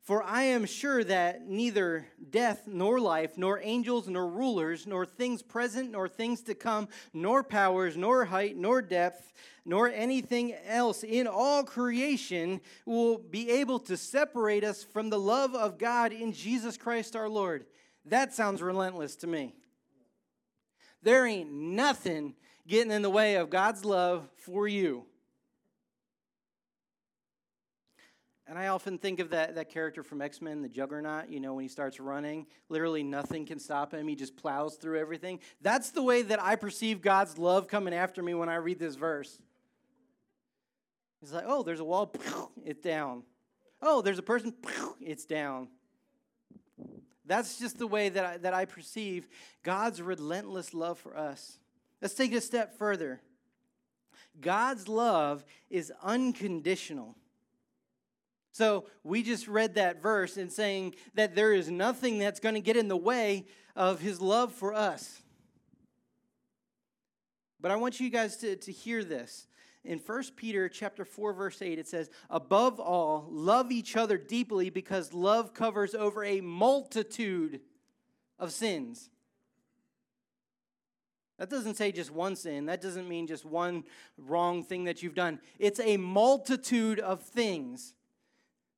For 0.00 0.22
I 0.22 0.44
am 0.44 0.64
sure 0.64 1.04
that 1.04 1.46
neither 1.46 2.06
death, 2.30 2.62
nor 2.66 2.98
life, 3.00 3.36
nor 3.36 3.60
angels, 3.62 4.08
nor 4.08 4.26
rulers, 4.26 4.86
nor 4.86 5.04
things 5.04 5.42
present, 5.42 5.90
nor 5.90 6.08
things 6.08 6.40
to 6.44 6.54
come, 6.54 6.88
nor 7.12 7.42
powers, 7.42 7.94
nor 7.94 8.24
height, 8.24 8.56
nor 8.56 8.80
depth, 8.80 9.34
nor 9.66 9.90
anything 9.90 10.54
else 10.66 11.02
in 11.04 11.26
all 11.26 11.64
creation 11.64 12.62
will 12.86 13.18
be 13.18 13.50
able 13.50 13.78
to 13.80 13.94
separate 13.94 14.64
us 14.64 14.82
from 14.82 15.10
the 15.10 15.20
love 15.20 15.54
of 15.54 15.76
God 15.76 16.14
in 16.14 16.32
Jesus 16.32 16.78
Christ 16.78 17.14
our 17.14 17.28
Lord. 17.28 17.66
That 18.06 18.32
sounds 18.32 18.62
relentless 18.62 19.16
to 19.16 19.26
me. 19.26 19.52
There 21.06 21.24
ain't 21.24 21.52
nothing 21.52 22.34
getting 22.66 22.90
in 22.90 23.00
the 23.00 23.08
way 23.08 23.36
of 23.36 23.48
God's 23.48 23.84
love 23.84 24.28
for 24.38 24.66
you. 24.66 25.04
And 28.48 28.58
I 28.58 28.66
often 28.66 28.98
think 28.98 29.20
of 29.20 29.30
that, 29.30 29.54
that 29.54 29.68
character 29.68 30.02
from 30.02 30.20
X 30.20 30.42
Men, 30.42 30.62
the 30.62 30.68
Juggernaut, 30.68 31.30
you 31.30 31.38
know, 31.38 31.54
when 31.54 31.62
he 31.62 31.68
starts 31.68 32.00
running, 32.00 32.44
literally 32.68 33.04
nothing 33.04 33.46
can 33.46 33.60
stop 33.60 33.94
him. 33.94 34.08
He 34.08 34.16
just 34.16 34.36
plows 34.36 34.74
through 34.74 34.98
everything. 34.98 35.38
That's 35.62 35.90
the 35.90 36.02
way 36.02 36.22
that 36.22 36.42
I 36.42 36.56
perceive 36.56 37.02
God's 37.02 37.38
love 37.38 37.68
coming 37.68 37.94
after 37.94 38.20
me 38.20 38.34
when 38.34 38.48
I 38.48 38.56
read 38.56 38.80
this 38.80 38.96
verse. 38.96 39.38
It's 41.22 41.32
like, 41.32 41.44
oh, 41.46 41.62
there's 41.62 41.78
a 41.78 41.84
wall, 41.84 42.12
it's 42.64 42.80
down. 42.80 43.22
Oh, 43.80 44.02
there's 44.02 44.18
a 44.18 44.24
person, 44.24 44.54
it's 45.00 45.24
down. 45.24 45.68
That's 47.26 47.58
just 47.58 47.78
the 47.78 47.86
way 47.86 48.08
that 48.08 48.24
I, 48.24 48.36
that 48.38 48.54
I 48.54 48.64
perceive 48.64 49.28
God's 49.62 50.00
relentless 50.00 50.72
love 50.72 50.98
for 50.98 51.16
us. 51.16 51.58
Let's 52.00 52.14
take 52.14 52.32
it 52.32 52.36
a 52.36 52.40
step 52.40 52.78
further. 52.78 53.20
God's 54.40 54.88
love 54.88 55.44
is 55.70 55.92
unconditional. 56.02 57.16
So 58.52 58.86
we 59.02 59.22
just 59.22 59.48
read 59.48 59.74
that 59.74 60.00
verse 60.00 60.36
and 60.36 60.50
saying 60.50 60.94
that 61.14 61.34
there 61.34 61.52
is 61.52 61.70
nothing 61.70 62.18
that's 62.18 62.40
going 62.40 62.54
to 62.54 62.60
get 62.60 62.76
in 62.76 62.88
the 62.88 62.96
way 62.96 63.46
of 63.74 64.00
his 64.00 64.20
love 64.20 64.52
for 64.52 64.72
us. 64.72 65.20
But 67.60 67.70
I 67.70 67.76
want 67.76 68.00
you 68.00 68.08
guys 68.08 68.36
to, 68.38 68.56
to 68.56 68.72
hear 68.72 69.04
this. 69.04 69.46
In 69.86 70.00
1 70.00 70.22
Peter 70.34 70.68
chapter 70.68 71.04
4 71.04 71.32
verse 71.32 71.62
8 71.62 71.78
it 71.78 71.86
says, 71.86 72.10
"Above 72.28 72.80
all, 72.80 73.28
love 73.30 73.70
each 73.70 73.96
other 73.96 74.18
deeply 74.18 74.68
because 74.68 75.14
love 75.14 75.54
covers 75.54 75.94
over 75.94 76.24
a 76.24 76.40
multitude 76.40 77.60
of 78.38 78.52
sins." 78.52 79.10
That 81.38 81.50
doesn't 81.50 81.74
say 81.74 81.92
just 81.92 82.10
one 82.10 82.34
sin. 82.34 82.66
That 82.66 82.80
doesn't 82.80 83.08
mean 83.08 83.26
just 83.26 83.44
one 83.44 83.84
wrong 84.16 84.64
thing 84.64 84.84
that 84.84 85.02
you've 85.02 85.14
done. 85.14 85.40
It's 85.58 85.80
a 85.80 85.98
multitude 85.98 86.98
of 86.98 87.22
things. 87.22 87.94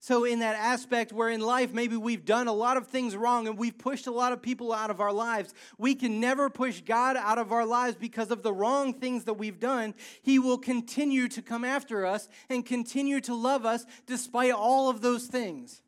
So, 0.00 0.24
in 0.24 0.38
that 0.38 0.54
aspect 0.54 1.12
where 1.12 1.28
in 1.28 1.40
life 1.40 1.72
maybe 1.72 1.96
we've 1.96 2.24
done 2.24 2.46
a 2.46 2.52
lot 2.52 2.76
of 2.76 2.86
things 2.86 3.16
wrong 3.16 3.48
and 3.48 3.58
we've 3.58 3.76
pushed 3.76 4.06
a 4.06 4.12
lot 4.12 4.32
of 4.32 4.40
people 4.40 4.72
out 4.72 4.90
of 4.90 5.00
our 5.00 5.12
lives, 5.12 5.52
we 5.76 5.96
can 5.96 6.20
never 6.20 6.48
push 6.48 6.80
God 6.82 7.16
out 7.16 7.38
of 7.38 7.50
our 7.50 7.66
lives 7.66 7.96
because 7.96 8.30
of 8.30 8.44
the 8.44 8.52
wrong 8.52 8.94
things 8.94 9.24
that 9.24 9.34
we've 9.34 9.58
done. 9.58 9.94
He 10.22 10.38
will 10.38 10.58
continue 10.58 11.26
to 11.28 11.42
come 11.42 11.64
after 11.64 12.06
us 12.06 12.28
and 12.48 12.64
continue 12.64 13.20
to 13.22 13.34
love 13.34 13.66
us 13.66 13.84
despite 14.06 14.52
all 14.52 14.88
of 14.88 15.00
those 15.00 15.26
things. 15.26 15.82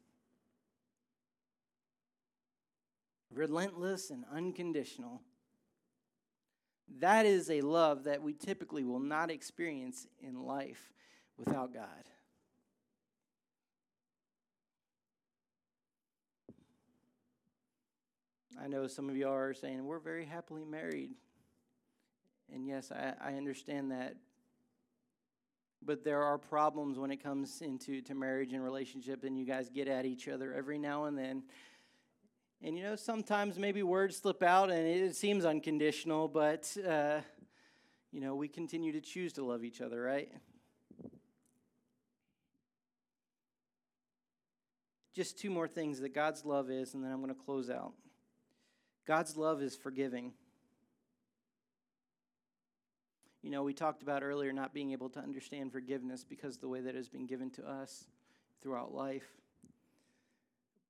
Relentless 3.32 4.10
and 4.10 4.24
unconditional. 4.34 5.22
That 6.98 7.26
is 7.26 7.48
a 7.48 7.60
love 7.60 8.04
that 8.04 8.22
we 8.22 8.32
typically 8.32 8.82
will 8.82 8.98
not 8.98 9.30
experience 9.30 10.08
in 10.20 10.42
life 10.42 10.90
without 11.38 11.72
God. 11.72 11.86
I 18.62 18.66
know 18.66 18.86
some 18.86 19.08
of 19.08 19.16
you 19.16 19.26
are 19.28 19.54
saying, 19.54 19.84
we're 19.84 19.98
very 19.98 20.26
happily 20.26 20.64
married. 20.64 21.12
And 22.52 22.66
yes, 22.66 22.92
I, 22.92 23.14
I 23.20 23.34
understand 23.34 23.90
that. 23.90 24.16
But 25.82 26.04
there 26.04 26.22
are 26.22 26.36
problems 26.36 26.98
when 26.98 27.10
it 27.10 27.22
comes 27.22 27.62
into 27.62 28.02
to 28.02 28.14
marriage 28.14 28.52
and 28.52 28.62
relationship, 28.62 29.24
and 29.24 29.38
you 29.38 29.46
guys 29.46 29.70
get 29.70 29.88
at 29.88 30.04
each 30.04 30.28
other 30.28 30.52
every 30.52 30.76
now 30.76 31.04
and 31.04 31.16
then. 31.16 31.42
And 32.62 32.76
you 32.76 32.82
know, 32.82 32.96
sometimes 32.96 33.58
maybe 33.58 33.82
words 33.82 34.18
slip 34.18 34.42
out 34.42 34.70
and 34.70 34.86
it 34.86 35.16
seems 35.16 35.46
unconditional, 35.46 36.28
but 36.28 36.76
uh, 36.86 37.20
you 38.12 38.20
know, 38.20 38.34
we 38.34 38.46
continue 38.46 38.92
to 38.92 39.00
choose 39.00 39.32
to 39.34 39.42
love 39.42 39.64
each 39.64 39.80
other, 39.80 40.02
right? 40.02 40.30
Just 45.14 45.38
two 45.38 45.48
more 45.48 45.66
things 45.66 46.00
that 46.00 46.14
God's 46.14 46.44
love 46.44 46.70
is, 46.70 46.92
and 46.92 47.02
then 47.02 47.10
I'm 47.10 47.22
going 47.22 47.34
to 47.34 47.40
close 47.40 47.70
out. 47.70 47.94
God's 49.10 49.36
love 49.36 49.60
is 49.60 49.74
forgiving. 49.74 50.30
You 53.42 53.50
know, 53.50 53.64
we 53.64 53.74
talked 53.74 54.02
about 54.02 54.22
earlier 54.22 54.52
not 54.52 54.72
being 54.72 54.92
able 54.92 55.08
to 55.08 55.18
understand 55.18 55.72
forgiveness 55.72 56.22
because 56.22 56.58
the 56.58 56.68
way 56.68 56.80
that 56.80 56.90
it 56.90 56.94
has 56.94 57.08
been 57.08 57.26
given 57.26 57.50
to 57.50 57.68
us 57.68 58.04
throughout 58.62 58.94
life. 58.94 59.26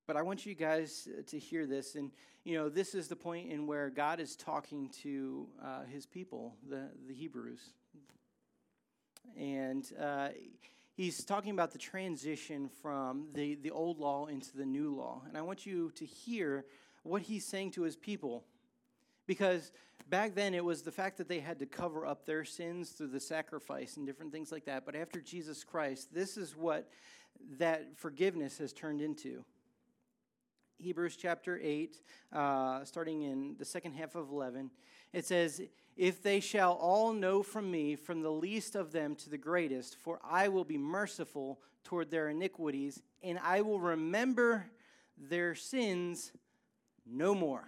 But 0.06 0.18
I 0.18 0.22
want 0.22 0.44
you 0.44 0.54
guys 0.54 1.08
to 1.28 1.38
hear 1.38 1.66
this. 1.66 1.94
And, 1.94 2.10
you 2.44 2.58
know, 2.58 2.68
this 2.68 2.94
is 2.94 3.08
the 3.08 3.16
point 3.16 3.50
in 3.50 3.66
where 3.66 3.88
God 3.88 4.20
is 4.20 4.36
talking 4.36 4.90
to 5.02 5.48
uh, 5.64 5.84
his 5.90 6.04
people, 6.04 6.56
the, 6.68 6.90
the 7.08 7.14
Hebrews. 7.14 7.72
And 9.38 9.90
uh, 9.98 10.28
he's 10.94 11.24
talking 11.24 11.52
about 11.52 11.70
the 11.70 11.78
transition 11.78 12.68
from 12.82 13.28
the, 13.32 13.54
the 13.54 13.70
old 13.70 13.98
law 13.98 14.26
into 14.26 14.54
the 14.58 14.66
new 14.66 14.94
law. 14.94 15.22
And 15.26 15.38
I 15.38 15.40
want 15.40 15.64
you 15.64 15.90
to 15.92 16.04
hear 16.04 16.66
what 17.02 17.22
he's 17.22 17.46
saying 17.46 17.72
to 17.72 17.82
his 17.82 17.96
people. 17.96 18.44
Because 19.26 19.72
back 20.08 20.34
then 20.34 20.54
it 20.54 20.64
was 20.64 20.82
the 20.82 20.90
fact 20.90 21.18
that 21.18 21.28
they 21.28 21.40
had 21.40 21.58
to 21.60 21.66
cover 21.66 22.04
up 22.04 22.26
their 22.26 22.44
sins 22.44 22.90
through 22.90 23.08
the 23.08 23.20
sacrifice 23.20 23.96
and 23.96 24.06
different 24.06 24.32
things 24.32 24.50
like 24.50 24.64
that. 24.64 24.84
But 24.84 24.96
after 24.96 25.20
Jesus 25.20 25.64
Christ, 25.64 26.12
this 26.12 26.36
is 26.36 26.56
what 26.56 26.90
that 27.58 27.96
forgiveness 27.96 28.58
has 28.58 28.72
turned 28.72 29.00
into. 29.00 29.44
Hebrews 30.78 31.16
chapter 31.16 31.60
8, 31.62 32.00
uh, 32.32 32.84
starting 32.84 33.22
in 33.22 33.54
the 33.58 33.64
second 33.64 33.92
half 33.92 34.14
of 34.14 34.30
11. 34.30 34.70
It 35.12 35.26
says, 35.26 35.60
If 35.96 36.22
they 36.22 36.40
shall 36.40 36.72
all 36.72 37.12
know 37.12 37.42
from 37.42 37.70
me, 37.70 37.96
from 37.96 38.22
the 38.22 38.32
least 38.32 38.74
of 38.74 38.90
them 38.90 39.14
to 39.16 39.30
the 39.30 39.38
greatest, 39.38 39.96
for 39.96 40.18
I 40.24 40.48
will 40.48 40.64
be 40.64 40.78
merciful 40.78 41.60
toward 41.84 42.10
their 42.10 42.28
iniquities, 42.28 43.02
and 43.22 43.38
I 43.42 43.60
will 43.60 43.80
remember 43.80 44.70
their 45.18 45.54
sins 45.54 46.32
no 47.06 47.34
more. 47.34 47.64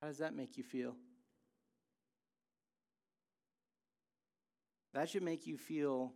How 0.00 0.06
does 0.06 0.18
that 0.18 0.34
make 0.34 0.56
you 0.56 0.64
feel? 0.64 0.94
That 4.94 5.08
should 5.08 5.22
make 5.22 5.46
you 5.46 5.56
feel 5.56 6.12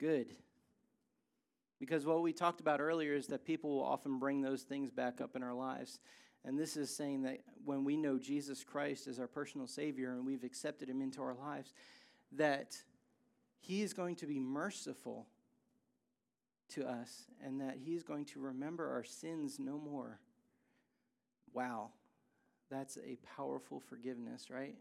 good. 0.00 0.34
Because 1.78 2.06
what 2.06 2.22
we 2.22 2.32
talked 2.32 2.60
about 2.60 2.80
earlier 2.80 3.14
is 3.14 3.26
that 3.28 3.44
people 3.44 3.70
will 3.70 3.84
often 3.84 4.18
bring 4.18 4.40
those 4.40 4.62
things 4.62 4.90
back 4.90 5.20
up 5.20 5.36
in 5.36 5.42
our 5.42 5.54
lives. 5.54 6.00
And 6.44 6.58
this 6.58 6.76
is 6.76 6.94
saying 6.94 7.22
that 7.22 7.40
when 7.64 7.84
we 7.84 7.96
know 7.96 8.18
Jesus 8.18 8.64
Christ 8.64 9.06
as 9.06 9.18
our 9.18 9.26
personal 9.26 9.66
Savior 9.66 10.12
and 10.12 10.26
we've 10.26 10.44
accepted 10.44 10.88
Him 10.88 11.00
into 11.00 11.22
our 11.22 11.34
lives, 11.34 11.72
that 12.32 12.76
He 13.60 13.82
is 13.82 13.92
going 13.92 14.16
to 14.16 14.26
be 14.26 14.38
merciful 14.38 15.26
to 16.70 16.88
us 16.88 17.24
and 17.44 17.60
that 17.60 17.78
He 17.84 17.94
is 17.94 18.02
going 18.02 18.24
to 18.26 18.40
remember 18.40 18.90
our 18.90 19.04
sins 19.04 19.58
no 19.58 19.78
more. 19.78 20.20
Wow, 21.52 21.90
that's 22.70 22.98
a 22.98 23.16
powerful 23.36 23.80
forgiveness, 23.80 24.50
right? 24.50 24.76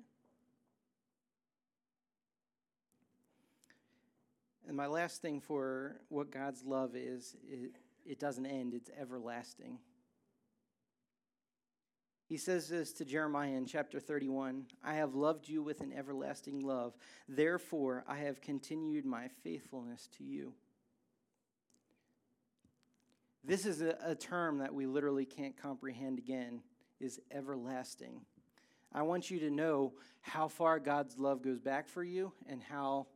And 4.67 4.77
my 4.77 4.87
last 4.87 5.21
thing 5.21 5.41
for 5.41 5.97
what 6.09 6.31
God's 6.31 6.63
love 6.63 6.95
is, 6.95 7.35
it, 7.47 7.71
it 8.05 8.19
doesn't 8.19 8.45
end, 8.45 8.73
it's 8.73 8.89
everlasting. 8.99 9.77
He 12.25 12.37
says 12.37 12.69
this 12.69 12.93
to 12.93 13.05
Jeremiah 13.05 13.51
in 13.51 13.65
chapter 13.65 13.99
31 13.99 14.65
I 14.83 14.95
have 14.95 15.13
loved 15.13 15.47
you 15.47 15.61
with 15.61 15.81
an 15.81 15.93
everlasting 15.93 16.61
love. 16.61 16.95
Therefore, 17.27 18.03
I 18.07 18.17
have 18.17 18.41
continued 18.41 19.05
my 19.05 19.27
faithfulness 19.43 20.07
to 20.17 20.23
you. 20.23 20.53
This 23.43 23.65
is 23.65 23.81
a, 23.81 23.97
a, 24.03 24.15
term 24.15 24.59
that 24.59 24.73
we 24.73 24.85
literally 24.85 25.25
can't 25.25 25.57
comprehend 25.57 26.17
again, 26.17 26.61
is 26.99 27.19
everlasting. 27.29 28.21
I 28.93 29.01
want 29.01 29.29
you 29.29 29.39
to 29.39 29.49
know 29.49 29.93
how 30.21 30.47
far 30.47 30.79
God's 30.79 31.17
love 31.17 31.41
goes 31.41 31.59
back 31.59 31.89
for 31.89 32.03
you 32.03 32.31
and 32.47 32.61
how 32.61 33.07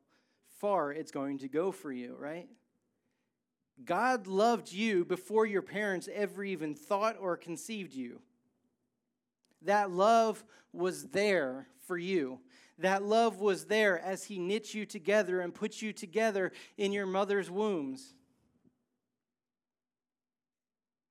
far 0.59 0.91
it's 0.91 1.11
going 1.11 1.37
to 1.39 1.47
go 1.47 1.71
for 1.71 1.91
you, 1.91 2.15
right? 2.19 2.49
God 3.85 4.27
loved 4.27 4.71
you 4.71 5.05
before 5.05 5.45
your 5.45 5.61
parents 5.61 6.09
ever 6.13 6.43
even 6.43 6.73
thought 6.73 7.15
or 7.19 7.37
conceived 7.37 7.93
you. 7.93 8.21
That 9.61 9.91
love 9.91 10.43
was 10.73 11.05
there 11.05 11.67
for 11.85 11.97
you. 11.97 12.39
That 12.79 13.03
love 13.03 13.39
was 13.39 13.65
there 13.65 13.99
as 13.99 14.25
He 14.25 14.39
knit 14.39 14.73
you 14.73 14.85
together 14.85 15.41
and 15.41 15.53
put 15.53 15.81
you 15.81 15.93
together 15.93 16.51
in 16.77 16.91
your 16.91 17.05
mother's 17.05 17.49
wombs. 17.49 18.13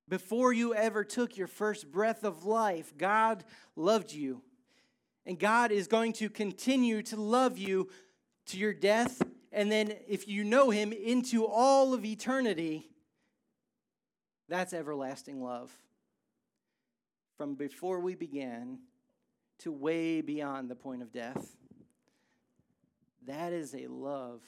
Before 0.09 0.53
you 0.53 0.73
ever 0.73 1.03
took 1.03 1.37
your 1.37 1.47
first 1.47 1.91
breath 1.91 2.23
of 2.23 2.45
life, 2.45 2.93
God 2.97 3.43
loved 3.75 4.13
you. 4.13 4.41
And 5.25 5.37
God 5.37 5.71
is 5.71 5.87
going 5.87 6.13
to 6.13 6.29
continue 6.29 7.01
to 7.03 7.17
love 7.17 7.57
you 7.57 7.89
to 8.47 8.57
your 8.57 8.73
death 8.73 9.21
and 9.51 9.71
then 9.71 9.93
if 10.07 10.27
you 10.27 10.43
know 10.43 10.69
him 10.69 10.93
into 10.93 11.45
all 11.45 11.93
of 11.93 12.05
eternity, 12.05 12.89
that's 14.47 14.73
everlasting 14.73 15.41
love. 15.41 15.71
From 17.37 17.55
before 17.55 17.99
we 17.99 18.13
began 18.13 18.79
to 19.59 19.71
way 19.71 20.21
beyond 20.21 20.69
the 20.69 20.75
point 20.75 21.01
of 21.01 21.11
death. 21.11 21.55
That 23.25 23.51
is 23.51 23.73
a 23.73 23.87
love 23.87 24.41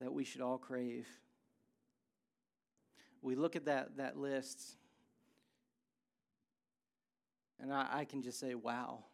that 0.00 0.12
we 0.12 0.24
should 0.24 0.40
all 0.40 0.58
crave. 0.58 1.08
We 3.22 3.34
look 3.34 3.56
at 3.56 3.66
that, 3.66 3.96
that 3.98 4.16
list, 4.16 4.76
and 7.60 7.72
I, 7.72 7.86
I 7.90 8.04
can 8.04 8.22
just 8.22 8.40
say, 8.40 8.54
wow. 8.54 9.04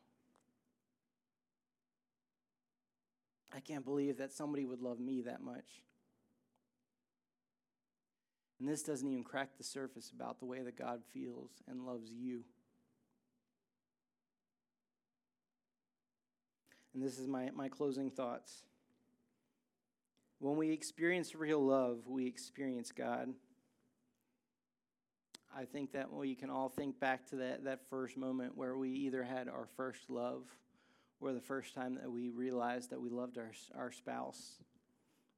I 3.54 3.60
can't 3.60 3.84
believe 3.84 4.18
that 4.18 4.32
somebody 4.32 4.64
would 4.64 4.82
love 4.82 5.00
me 5.00 5.22
that 5.22 5.42
much. 5.42 5.82
And 8.60 8.68
this 8.68 8.82
doesn't 8.82 9.08
even 9.08 9.24
crack 9.24 9.50
the 9.58 9.64
surface 9.64 10.10
about 10.14 10.38
the 10.38 10.46
way 10.46 10.62
that 10.62 10.78
God 10.78 11.02
feels 11.12 11.50
and 11.68 11.84
loves 11.84 12.10
you. 12.10 12.42
And 16.94 17.02
this 17.02 17.18
is 17.18 17.26
my, 17.26 17.50
my 17.54 17.68
closing 17.68 18.10
thoughts. 18.10 18.62
When 20.38 20.56
we 20.56 20.70
experience 20.70 21.34
real 21.34 21.60
love, 21.60 22.06
we 22.06 22.26
experience 22.26 22.92
God. 22.92 23.34
I 25.58 25.64
think 25.64 25.92
that 25.92 26.12
we 26.12 26.34
can 26.34 26.50
all 26.50 26.68
think 26.68 27.00
back 27.00 27.26
to 27.30 27.36
that, 27.36 27.64
that 27.64 27.80
first 27.88 28.18
moment 28.18 28.56
where 28.56 28.76
we 28.76 28.90
either 28.90 29.22
had 29.22 29.48
our 29.48 29.66
first 29.76 30.10
love 30.10 30.42
or 31.18 31.32
the 31.32 31.40
first 31.40 31.74
time 31.74 31.94
that 31.94 32.10
we 32.10 32.28
realized 32.28 32.90
that 32.90 33.00
we 33.00 33.08
loved 33.08 33.38
our, 33.38 33.52
our 33.74 33.90
spouse 33.90 34.58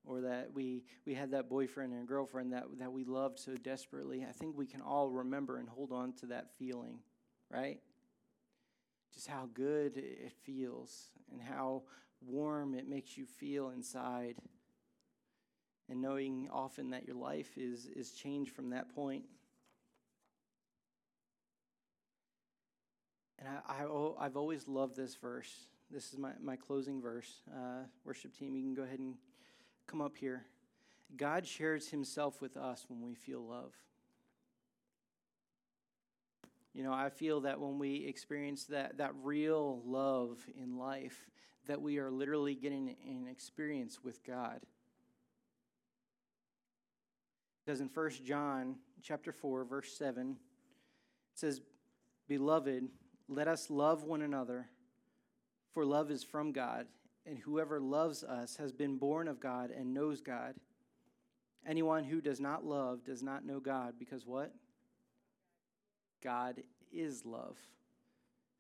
or 0.05 0.23
that 0.23 0.51
we, 0.53 0.83
we 1.07 1.14
had 1.14 1.31
that 1.31 1.49
boyfriend 1.49 1.93
and 1.93 2.09
girlfriend 2.09 2.53
that, 2.53 2.64
that 2.81 2.93
we 2.93 3.05
loved 3.05 3.39
so 3.39 3.55
desperately. 3.55 4.27
I 4.29 4.33
think 4.33 4.57
we 4.57 4.66
can 4.66 4.81
all 4.81 5.09
remember 5.09 5.59
and 5.59 5.69
hold 5.69 5.93
on 5.93 6.14
to 6.14 6.27
that 6.27 6.51
feeling, 6.59 6.99
right? 7.49 7.79
Just 9.14 9.29
how 9.29 9.49
good 9.55 9.97
it 9.97 10.33
feels 10.45 11.11
and 11.31 11.41
how 11.41 11.83
warm 12.21 12.75
it 12.75 12.89
makes 12.89 13.16
you 13.16 13.25
feel 13.25 13.71
inside. 13.71 14.35
and 15.89 16.01
knowing 16.01 16.49
often 16.53 16.91
that 16.91 17.07
your 17.07 17.16
life 17.16 17.57
is, 17.57 17.87
is 17.87 18.12
changed 18.12 18.53
from 18.53 18.71
that 18.71 18.95
point. 18.95 19.25
And 23.39 23.49
I, 23.49 23.84
I, 24.18 24.22
have 24.24 24.36
always 24.36 24.66
loved 24.66 24.97
this 24.97 25.14
verse. 25.14 25.53
This 25.91 26.12
is 26.12 26.18
my, 26.18 26.32
my 26.43 26.57
closing 26.57 27.01
verse. 27.01 27.43
Uh, 27.51 27.84
worship 28.05 28.36
team, 28.36 28.57
you 28.57 28.62
can 28.62 28.74
go 28.74 28.82
ahead 28.82 28.99
and 28.99 29.14
come 29.86 30.01
up 30.01 30.16
here. 30.16 30.45
God 31.16 31.47
shares 31.47 31.89
himself 31.89 32.43
with 32.43 32.57
us 32.57 32.84
when 32.89 33.01
we 33.01 33.14
feel 33.14 33.41
love. 33.41 33.72
You 36.74 36.84
know, 36.84 36.93
I 36.93 37.09
feel 37.09 37.41
that 37.41 37.59
when 37.59 37.78
we 37.78 38.07
experience 38.07 38.64
that, 38.66 38.99
that 38.99 39.12
real 39.22 39.82
love 39.86 40.39
in 40.61 40.76
life, 40.76 41.26
that 41.66 41.80
we 41.80 41.99
are 41.99 42.11
literally 42.11 42.55
getting 42.55 42.95
an 43.07 43.26
experience 43.30 43.99
with 44.03 44.24
God. 44.24 44.61
Because 47.64 47.80
in 47.80 47.91
1 47.93 48.11
John 48.24 48.76
chapter 49.03 49.32
4, 49.32 49.64
verse 49.64 49.93
7, 49.93 50.30
it 50.30 50.36
says, 51.34 51.61
Beloved, 52.28 52.89
let 53.29 53.49
us 53.49 53.70
love 53.70 54.05
one 54.05 54.22
another, 54.22 54.66
for 55.72 55.85
love 55.85 56.11
is 56.11 56.24
from 56.24 56.53
God, 56.53 56.87
and 57.26 57.39
whoever 57.39 57.79
loves 57.79 58.24
us 58.24 58.57
has 58.57 58.72
been 58.72 58.97
born 58.97 59.29
of 59.29 59.39
God 59.39 59.70
and 59.70 59.93
knows 59.93 60.20
God. 60.20 60.55
Anyone 61.66 62.05
who 62.05 62.20
does 62.20 62.41
not 62.41 62.64
love 62.64 63.05
does 63.05 63.22
not 63.22 63.45
know 63.45 63.61
God, 63.61 63.95
because 63.99 64.24
what? 64.24 64.55
God 66.22 66.62
is 66.91 67.26
love. 67.26 67.57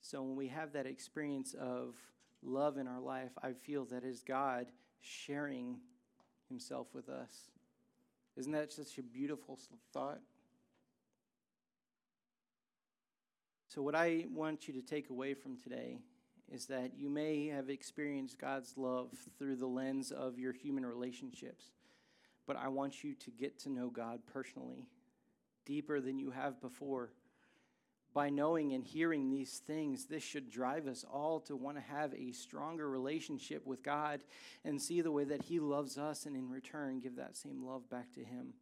So 0.00 0.22
when 0.22 0.36
we 0.36 0.48
have 0.48 0.72
that 0.72 0.86
experience 0.86 1.54
of 1.58 1.94
love 2.42 2.76
in 2.76 2.86
our 2.86 3.00
life, 3.00 3.32
I 3.42 3.52
feel 3.52 3.86
that 3.86 4.04
is 4.04 4.22
God 4.22 4.66
sharing 5.00 5.78
himself 6.48 6.88
with 6.92 7.08
us. 7.08 7.50
Isn't 8.36 8.52
that 8.52 8.72
such 8.72 8.98
a 8.98 9.02
beautiful 9.02 9.58
thought? 9.92 10.20
So, 13.68 13.82
what 13.82 13.94
I 13.94 14.24
want 14.32 14.66
you 14.66 14.72
to 14.74 14.82
take 14.82 15.10
away 15.10 15.34
from 15.34 15.58
today 15.58 15.98
is 16.50 16.66
that 16.66 16.92
you 16.96 17.10
may 17.10 17.48
have 17.48 17.68
experienced 17.68 18.38
God's 18.38 18.78
love 18.78 19.10
through 19.38 19.56
the 19.56 19.66
lens 19.66 20.10
of 20.10 20.38
your 20.38 20.54
human 20.54 20.86
relationships, 20.86 21.66
but 22.46 22.56
I 22.56 22.68
want 22.68 23.04
you 23.04 23.12
to 23.14 23.30
get 23.30 23.58
to 23.60 23.68
know 23.68 23.90
God 23.90 24.20
personally, 24.32 24.86
deeper 25.66 26.00
than 26.00 26.18
you 26.18 26.30
have 26.30 26.62
before. 26.62 27.12
By 28.14 28.30
knowing 28.30 28.72
and 28.72 28.82
hearing 28.82 29.30
these 29.30 29.58
things, 29.58 30.06
this 30.06 30.22
should 30.22 30.50
drive 30.50 30.86
us 30.86 31.04
all 31.04 31.38
to 31.40 31.54
want 31.54 31.76
to 31.76 31.82
have 31.82 32.14
a 32.14 32.32
stronger 32.32 32.88
relationship 32.88 33.66
with 33.66 33.82
God 33.82 34.24
and 34.64 34.80
see 34.80 35.02
the 35.02 35.12
way 35.12 35.24
that 35.24 35.42
He 35.42 35.60
loves 35.60 35.98
us, 35.98 36.24
and 36.24 36.34
in 36.34 36.48
return, 36.48 37.00
give 37.00 37.16
that 37.16 37.36
same 37.36 37.62
love 37.62 37.90
back 37.90 38.14
to 38.14 38.24
Him. 38.24 38.54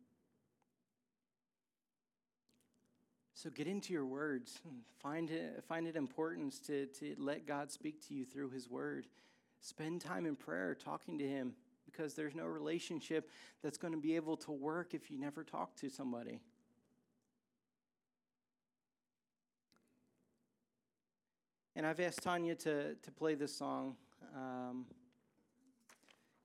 So 3.37 3.51
get 3.51 3.67
into 3.67 3.93
your 3.93 4.07
words. 4.07 4.61
Find 4.99 5.31
it, 5.31 5.63
find 5.69 5.87
it 5.87 5.95
importance 5.95 6.59
to, 6.61 6.87
to 6.87 7.15
let 7.19 7.47
God 7.47 7.71
speak 7.71 8.01
to 8.09 8.15
you 8.15 8.25
through 8.25 8.49
His 8.49 8.71
Word. 8.71 9.09
Spend 9.61 10.01
time 10.01 10.25
in 10.25 10.37
prayer 10.37 10.75
talking 10.75 11.19
to 11.19 11.29
Him 11.29 11.53
because 11.85 12.15
there's 12.15 12.35
no 12.35 12.47
relationship 12.47 13.29
that's 13.63 13.77
going 13.77 13.93
to 13.93 14.01
be 14.01 14.17
able 14.17 14.39
to 14.39 14.53
work 14.53 14.95
if 14.95 15.11
you 15.11 15.21
never 15.21 15.45
talk 15.45 15.77
to 15.77 15.91
somebody. 15.91 16.41
And 21.77 21.87
I've 21.87 22.01
asked 22.01 22.23
Tanya 22.23 22.55
to, 22.55 22.95
to 22.95 23.11
play 23.11 23.35
this 23.35 23.55
song. 23.55 23.97
Um, 24.35 24.87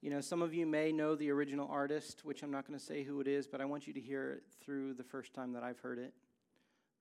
you 0.02 0.10
know, 0.10 0.20
some 0.20 0.42
of 0.42 0.54
you 0.54 0.66
may 0.66 0.92
know 0.92 1.16
the 1.16 1.32
original 1.32 1.70
artist, 1.72 2.26
which 2.26 2.44
I'm 2.44 2.52
not 2.52 2.68
going 2.68 2.78
to 2.78 2.86
say 2.86 3.04
who 3.04 3.22
it 3.22 3.30
is, 3.30 3.48
but 3.48 3.62
I 3.62 3.66
want 3.66 3.88
you 3.88 3.94
to 3.94 4.02
hear 4.02 4.34
it 4.34 4.44
through 4.60 4.96
the 4.96 5.06
first 5.06 5.34
time 5.34 5.54
that 5.54 5.64
I've 5.64 5.80
heard 5.80 5.98
it. 5.98 6.14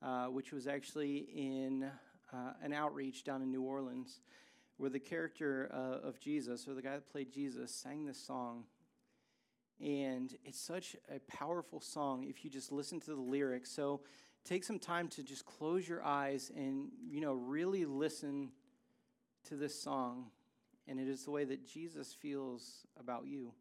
Uh, 0.02 0.28
which 0.28 0.50
was 0.50 0.66
actually 0.66 1.28
in 1.34 1.84
uh, 2.32 2.52
an 2.62 2.72
outreach 2.72 3.22
down 3.22 3.42
in 3.42 3.50
New 3.50 3.60
Orleans, 3.60 4.22
where 4.78 4.88
the 4.88 4.98
character 4.98 5.70
uh, 5.74 6.08
of 6.08 6.18
Jesus, 6.18 6.66
or 6.66 6.72
the 6.72 6.80
guy 6.80 6.92
that 6.92 7.12
played 7.12 7.30
Jesus, 7.30 7.70
sang 7.70 8.06
this 8.06 8.18
song. 8.18 8.64
And 9.78 10.34
it's 10.42 10.58
such 10.58 10.96
a 11.14 11.18
powerful 11.30 11.80
song 11.80 12.24
if 12.24 12.44
you 12.44 12.50
just 12.50 12.72
listen 12.72 12.98
to 13.00 13.14
the 13.14 13.20
lyrics. 13.20 13.70
So 13.70 14.00
take 14.42 14.64
some 14.64 14.78
time 14.78 15.08
to 15.08 15.22
just 15.22 15.44
close 15.44 15.86
your 15.86 16.02
eyes 16.02 16.50
and, 16.56 16.88
you 17.06 17.20
know, 17.20 17.34
really 17.34 17.84
listen 17.84 18.52
to 19.48 19.54
this 19.54 19.78
song. 19.78 20.30
And 20.88 20.98
it 20.98 21.08
is 21.08 21.24
the 21.24 21.30
way 21.30 21.44
that 21.44 21.66
Jesus 21.66 22.14
feels 22.14 22.86
about 22.98 23.26
you. 23.26 23.52